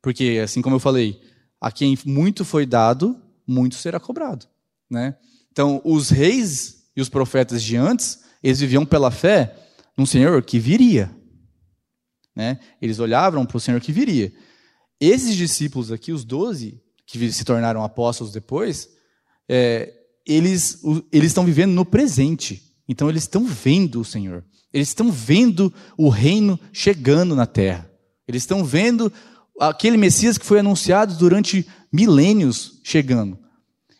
[0.00, 1.20] porque, assim como eu falei,
[1.60, 4.46] a quem muito foi dado, muito será cobrado.
[4.88, 5.16] Né?
[5.52, 9.56] Então, os reis e os profetas de antes, eles viviam pela fé
[9.96, 11.14] num Senhor que viria.
[12.34, 12.60] Né?
[12.80, 14.32] Eles olhavam para o Senhor que viria.
[15.00, 18.88] Esses discípulos aqui, os doze, que se tornaram apóstolos depois,
[19.48, 19.92] é,
[20.26, 22.62] eles, eles estão vivendo no presente.
[22.88, 24.44] Então eles estão vendo o Senhor.
[24.72, 27.90] Eles estão vendo o reino chegando na terra.
[28.26, 29.12] Eles estão vendo
[29.58, 33.38] aquele Messias que foi anunciado durante milênios chegando.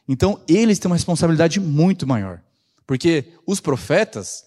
[0.08, 2.40] Então eles têm uma responsabilidade muito maior.
[2.86, 4.44] Porque os profetas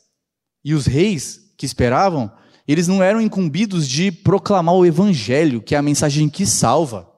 [0.63, 2.31] e os reis que esperavam
[2.67, 7.09] eles não eram incumbidos de proclamar o evangelho, que é a mensagem que salva.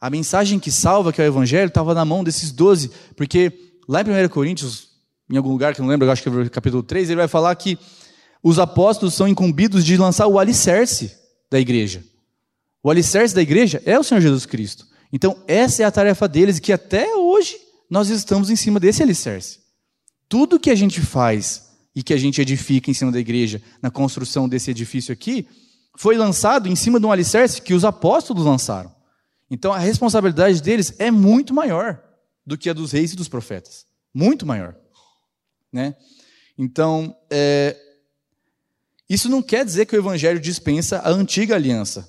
[0.00, 3.52] A mensagem que salva, que é o evangelho, estava na mão desses doze, porque
[3.88, 4.88] lá em 1 Coríntios,
[5.28, 7.28] em algum lugar que eu não lembro, acho que é o capítulo 3, ele vai
[7.28, 7.78] falar que
[8.42, 11.14] os apóstolos são incumbidos de lançar o alicerce
[11.50, 12.04] da igreja.
[12.82, 14.86] O alicerce da igreja é o Senhor Jesus Cristo.
[15.12, 17.56] Então, essa é a tarefa deles, que até hoje
[17.88, 19.60] nós estamos em cima desse alicerce.
[20.28, 23.90] Tudo que a gente faz e que a gente edifica em cima da igreja, na
[23.90, 25.48] construção desse edifício aqui,
[25.96, 28.94] foi lançado em cima de um alicerce que os apóstolos lançaram.
[29.50, 32.00] Então a responsabilidade deles é muito maior
[32.46, 33.86] do que a dos reis e dos profetas.
[34.14, 34.76] Muito maior.
[35.72, 35.96] Né?
[36.56, 37.76] Então, é...
[39.08, 42.08] isso não quer dizer que o evangelho dispensa a antiga aliança.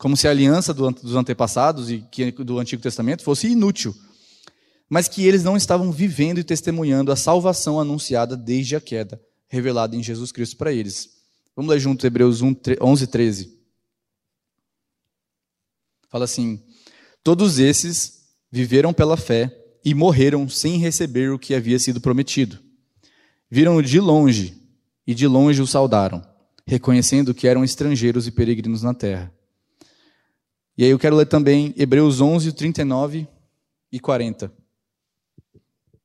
[0.00, 2.04] Como se a aliança dos antepassados e
[2.44, 3.94] do Antigo Testamento fosse inútil
[4.90, 9.94] mas que eles não estavam vivendo e testemunhando a salvação anunciada desde a queda, revelada
[9.94, 11.20] em Jesus Cristo para eles.
[11.54, 13.56] Vamos ler junto Hebreus 11, 13.
[16.08, 16.60] Fala assim:
[17.22, 22.58] Todos esses viveram pela fé e morreram sem receber o que havia sido prometido.
[23.48, 24.60] Viram-no de longe
[25.06, 26.20] e de longe o saudaram,
[26.66, 29.32] reconhecendo que eram estrangeiros e peregrinos na terra.
[30.80, 33.28] E aí eu quero ler também Hebreus 11, 39
[33.92, 34.50] e 40.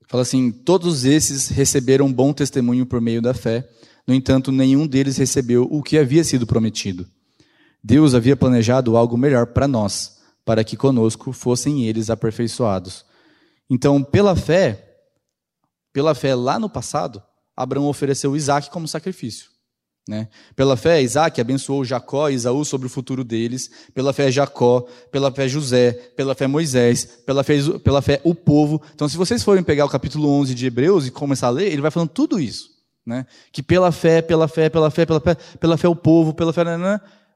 [0.06, 3.70] Fala assim: todos esses receberam bom testemunho por meio da fé,
[4.06, 7.08] no entanto, nenhum deles recebeu o que havia sido prometido.
[7.82, 13.06] Deus havia planejado algo melhor para nós, para que conosco fossem eles aperfeiçoados.
[13.70, 15.06] Então, pela fé,
[15.94, 17.24] pela fé lá no passado,
[17.56, 19.55] Abraão ofereceu Isaac como sacrifício.
[20.08, 20.28] Né?
[20.56, 23.70] Pela fé, Isaac abençoou Jacó e Isaú sobre o futuro deles.
[23.94, 24.86] Pela fé, Jacó.
[25.12, 25.94] Pela fé, José.
[26.16, 27.06] Pela fé, Moisés.
[27.26, 28.82] Pela fé, pela fé, o povo.
[28.94, 31.82] Então, se vocês forem pegar o capítulo 11 de Hebreus e começar a ler, ele
[31.82, 32.70] vai falando tudo isso.
[33.06, 33.26] Né?
[33.52, 36.64] Que pela fé, pela fé, pela fé, pela fé, pela fé, o povo, pela fé.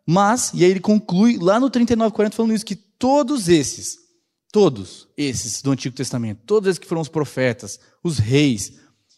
[0.05, 4.09] Mas, e aí ele conclui lá no 39, 40, falando isso, que todos esses
[4.51, 8.73] Todos esses do Antigo Testamento, todos esses que foram os profetas, os reis,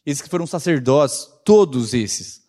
[0.06, 2.41] esses que foram sacerdotes, todos esses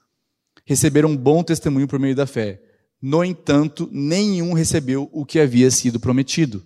[0.72, 2.60] receberam um bom testemunho por meio da fé.
[3.00, 6.64] No entanto, nenhum recebeu o que havia sido prometido.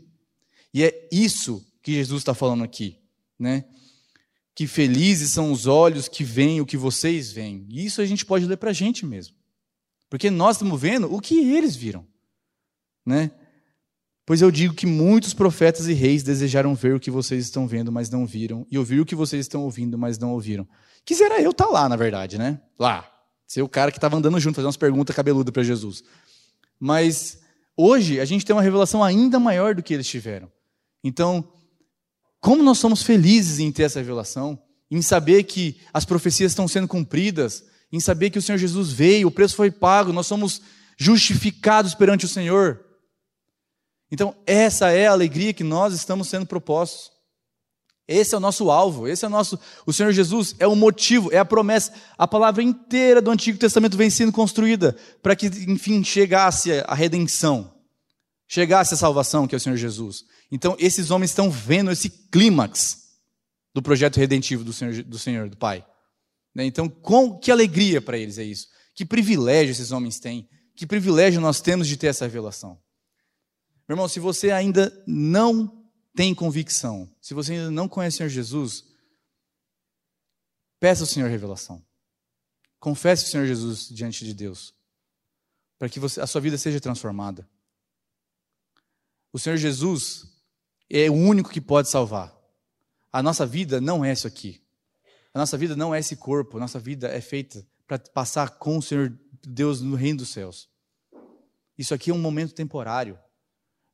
[0.72, 2.98] E é isso que Jesus está falando aqui,
[3.38, 3.64] né?
[4.54, 7.66] Que felizes são os olhos que veem o que vocês veem.
[7.70, 9.34] E isso a gente pode ler para a gente mesmo.
[10.08, 12.06] Porque nós estamos vendo o que eles viram,
[13.04, 13.30] né?
[14.24, 17.92] Pois eu digo que muitos profetas e reis desejaram ver o que vocês estão vendo,
[17.92, 20.66] mas não viram, e ouvir o que vocês estão ouvindo, mas não ouviram.
[21.04, 22.60] Quisera eu estar tá lá, na verdade, né?
[22.78, 23.15] Lá.
[23.46, 26.02] Ser o cara que estava andando junto, fazendo umas perguntas cabeludas para Jesus.
[26.78, 27.38] Mas
[27.76, 30.50] hoje a gente tem uma revelação ainda maior do que eles tiveram.
[31.02, 31.48] Então,
[32.40, 34.58] como nós somos felizes em ter essa revelação,
[34.90, 39.28] em saber que as profecias estão sendo cumpridas, em saber que o Senhor Jesus veio,
[39.28, 40.60] o preço foi pago, nós somos
[40.96, 42.84] justificados perante o Senhor.
[44.10, 47.10] Então, essa é a alegria que nós estamos sendo propostos.
[48.08, 49.58] Esse é o nosso alvo, esse é o nosso.
[49.84, 51.92] O Senhor Jesus é o motivo, é a promessa.
[52.16, 57.74] A palavra inteira do Antigo Testamento vem sendo construída para que, enfim, chegasse a redenção,
[58.46, 60.24] chegasse a salvação, que é o Senhor Jesus.
[60.52, 63.06] Então, esses homens estão vendo esse clímax
[63.74, 65.84] do projeto redentivo do Senhor, do, Senhor, do Pai.
[66.54, 66.64] Né?
[66.64, 68.68] Então, com, que alegria para eles é isso.
[68.94, 70.48] Que privilégio esses homens têm.
[70.76, 72.78] Que privilégio nós temos de ter essa revelação.
[73.88, 75.75] Meu irmão, se você ainda não
[76.16, 78.86] tem convicção, se você ainda não conhece o Senhor Jesus,
[80.80, 81.84] peça ao Senhor revelação.
[82.80, 84.74] Confesse o Senhor Jesus diante de Deus,
[85.78, 87.46] para que você, a sua vida seja transformada.
[89.30, 90.26] O Senhor Jesus
[90.88, 92.34] é o único que pode salvar.
[93.12, 94.62] A nossa vida não é isso aqui.
[95.34, 96.56] A nossa vida não é esse corpo.
[96.56, 99.14] A nossa vida é feita para passar com o Senhor
[99.46, 100.68] Deus no reino dos céus.
[101.76, 103.18] Isso aqui é um momento temporário.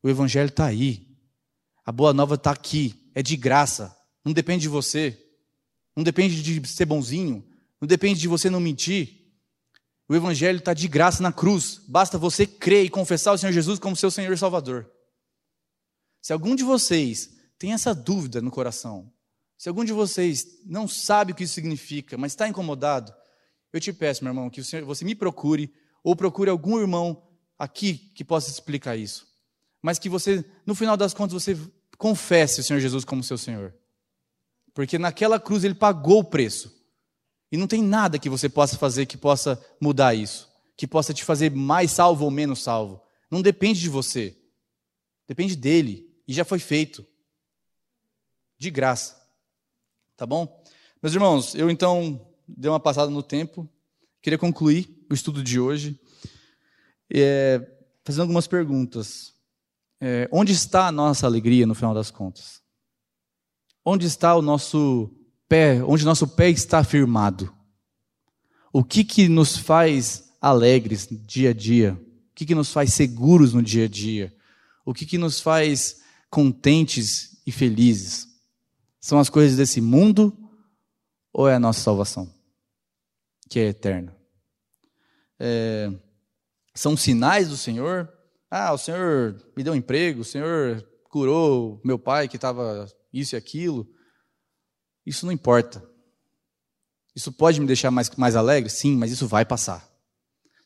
[0.02, 1.11] O Evangelho está aí.
[1.84, 3.10] A boa nova está aqui.
[3.14, 3.96] É de graça.
[4.24, 5.18] Não depende de você.
[5.96, 7.44] Não depende de ser bonzinho.
[7.80, 9.20] Não depende de você não mentir.
[10.08, 11.80] O Evangelho está de graça na cruz.
[11.88, 14.88] Basta você crer e confessar o Senhor Jesus como seu Senhor e Salvador.
[16.20, 19.12] Se algum de vocês tem essa dúvida no coração,
[19.58, 23.12] se algum de vocês não sabe o que isso significa, mas está incomodado,
[23.72, 25.72] eu te peço, meu irmão, que você me procure
[26.04, 27.28] ou procure algum irmão
[27.58, 29.31] aqui que possa explicar isso
[29.82, 31.58] mas que você, no final das contas, você
[31.98, 33.74] confesse o Senhor Jesus como seu Senhor.
[34.72, 36.72] Porque naquela cruz ele pagou o preço.
[37.50, 41.22] E não tem nada que você possa fazer que possa mudar isso, que possa te
[41.22, 43.02] fazer mais salvo ou menos salvo.
[43.30, 44.36] Não depende de você.
[45.28, 46.10] Depende dele.
[46.26, 47.06] E já foi feito.
[48.58, 49.20] De graça.
[50.16, 50.64] Tá bom?
[51.02, 53.68] Meus irmãos, eu então dei uma passada no tempo.
[54.22, 56.00] Queria concluir o estudo de hoje.
[57.12, 57.60] É,
[58.04, 59.34] fazendo algumas perguntas.
[60.04, 62.60] É, onde está a nossa alegria no final das contas?
[63.84, 65.08] Onde está o nosso
[65.48, 67.54] pé, onde nosso pé está firmado?
[68.72, 71.92] O que que nos faz alegres dia a dia?
[71.92, 74.36] O que que nos faz seguros no dia a dia?
[74.84, 78.26] O que que nos faz contentes e felizes?
[79.00, 80.36] São as coisas desse mundo
[81.32, 82.28] ou é a nossa salvação,
[83.48, 84.16] que é eterna?
[85.38, 85.92] É,
[86.74, 88.12] são sinais do Senhor
[88.54, 93.34] ah, o Senhor me deu um emprego, o Senhor curou meu pai que estava isso
[93.34, 93.88] e aquilo.
[95.06, 95.82] Isso não importa.
[97.16, 98.68] Isso pode me deixar mais, mais alegre?
[98.68, 99.88] Sim, mas isso vai passar.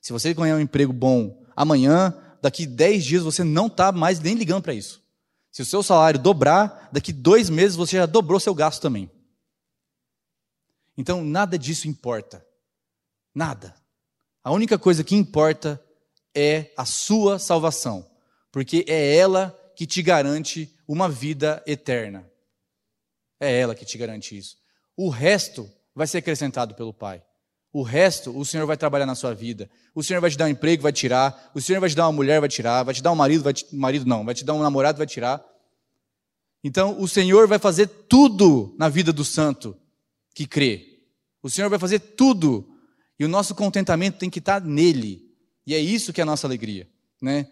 [0.03, 2.13] Se você ganhar um emprego bom amanhã,
[2.43, 5.01] daqui 10 dias você não está mais nem ligando para isso.
[5.53, 9.09] Se o seu salário dobrar, daqui dois meses você já dobrou seu gasto também.
[10.99, 12.45] Então, nada disso importa.
[13.33, 13.77] Nada.
[14.43, 15.81] A única coisa que importa
[16.37, 18.07] é a sua salvação,
[18.53, 22.31] porque é ela que te garante uma vida eterna.
[23.41, 24.59] É ela que te garante isso.
[24.97, 27.23] O resto vai ser acrescentado pelo Pai.
[27.73, 29.69] O resto, o Senhor vai trabalhar na sua vida.
[29.95, 31.51] O Senhor vai te dar um emprego, vai tirar.
[31.55, 32.83] O Senhor vai te dar uma mulher, vai tirar.
[32.83, 33.67] Vai te dar um marido, vai te...
[33.75, 35.45] marido não, vai te dar um namorado, vai tirar.
[36.65, 39.77] Então, o Senhor vai fazer tudo na vida do santo
[40.35, 41.01] que crê.
[41.43, 42.67] O Senhor vai fazer tudo.
[43.19, 45.26] E o nosso contentamento tem que estar nele.
[45.67, 46.89] E é isso que é a nossa alegria,
[47.21, 47.49] né?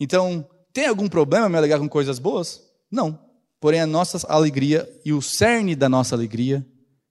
[0.00, 2.62] Então, tem algum problema me alegrar com coisas boas?
[2.90, 3.18] Não.
[3.60, 6.66] Porém, a nossa alegria e o cerne da nossa alegria,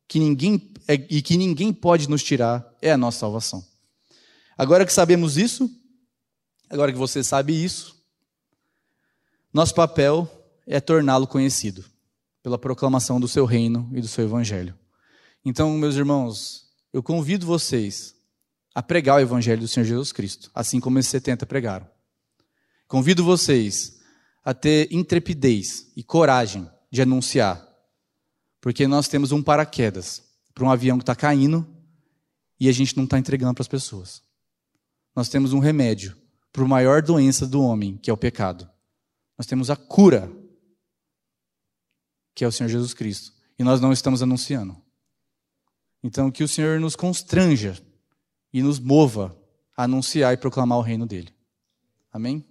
[0.07, 3.63] que ninguém é, e que ninguém pode nos tirar, é a nossa salvação.
[4.57, 5.69] Agora que sabemos isso,
[6.69, 8.01] agora que você sabe isso,
[9.53, 10.29] nosso papel
[10.65, 11.83] é torná-lo conhecido
[12.41, 14.77] pela proclamação do seu reino e do seu evangelho.
[15.43, 18.15] Então, meus irmãos, eu convido vocês
[18.77, 21.89] a pregar o Evangelho do Senhor Jesus Cristo, assim como esses 70 pregaram.
[22.87, 23.99] Convido vocês
[24.45, 27.67] a ter intrepidez e coragem de anunciar.
[28.61, 30.21] Porque nós temos um paraquedas
[30.53, 31.67] para um avião que está caindo
[32.59, 34.21] e a gente não está entregando para as pessoas.
[35.15, 36.15] Nós temos um remédio
[36.53, 38.69] para a maior doença do homem, que é o pecado.
[39.35, 40.31] Nós temos a cura,
[42.35, 43.33] que é o Senhor Jesus Cristo.
[43.57, 44.79] E nós não estamos anunciando.
[46.03, 47.86] Então, que o Senhor nos constranja
[48.53, 49.37] e nos mova
[49.75, 51.33] a anunciar e proclamar o reino dele.
[52.11, 52.45] Amém?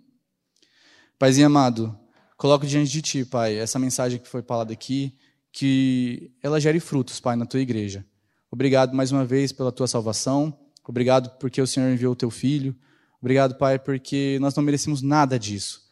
[1.19, 1.99] Paizinho amado,
[2.37, 5.17] coloco diante de Ti, Pai, essa mensagem que foi falada aqui,
[5.51, 8.05] que ela gere frutos, Pai, na Tua igreja.
[8.51, 10.57] Obrigado mais uma vez pela Tua salvação.
[10.87, 12.77] Obrigado porque o Senhor enviou o Teu Filho.
[13.21, 15.83] Obrigado, Pai, porque nós não merecemos nada disso.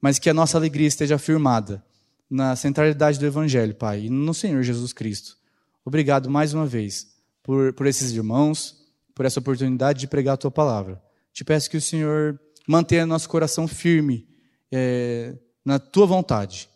[0.00, 1.84] Mas que a nossa alegria esteja firmada
[2.28, 5.38] na centralidade do Evangelho, Pai, e no Senhor Jesus Cristo.
[5.84, 8.83] Obrigado mais uma vez por, por esses irmãos,
[9.14, 11.02] por essa oportunidade de pregar a Tua palavra.
[11.32, 14.26] Te peço que o Senhor mantenha nosso coração firme
[14.72, 16.68] é, na tua vontade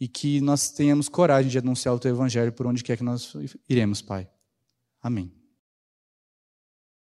[0.00, 3.34] e que nós tenhamos coragem de anunciar o teu evangelho por onde quer que nós
[3.68, 4.28] iremos, Pai.
[5.02, 5.37] Amém.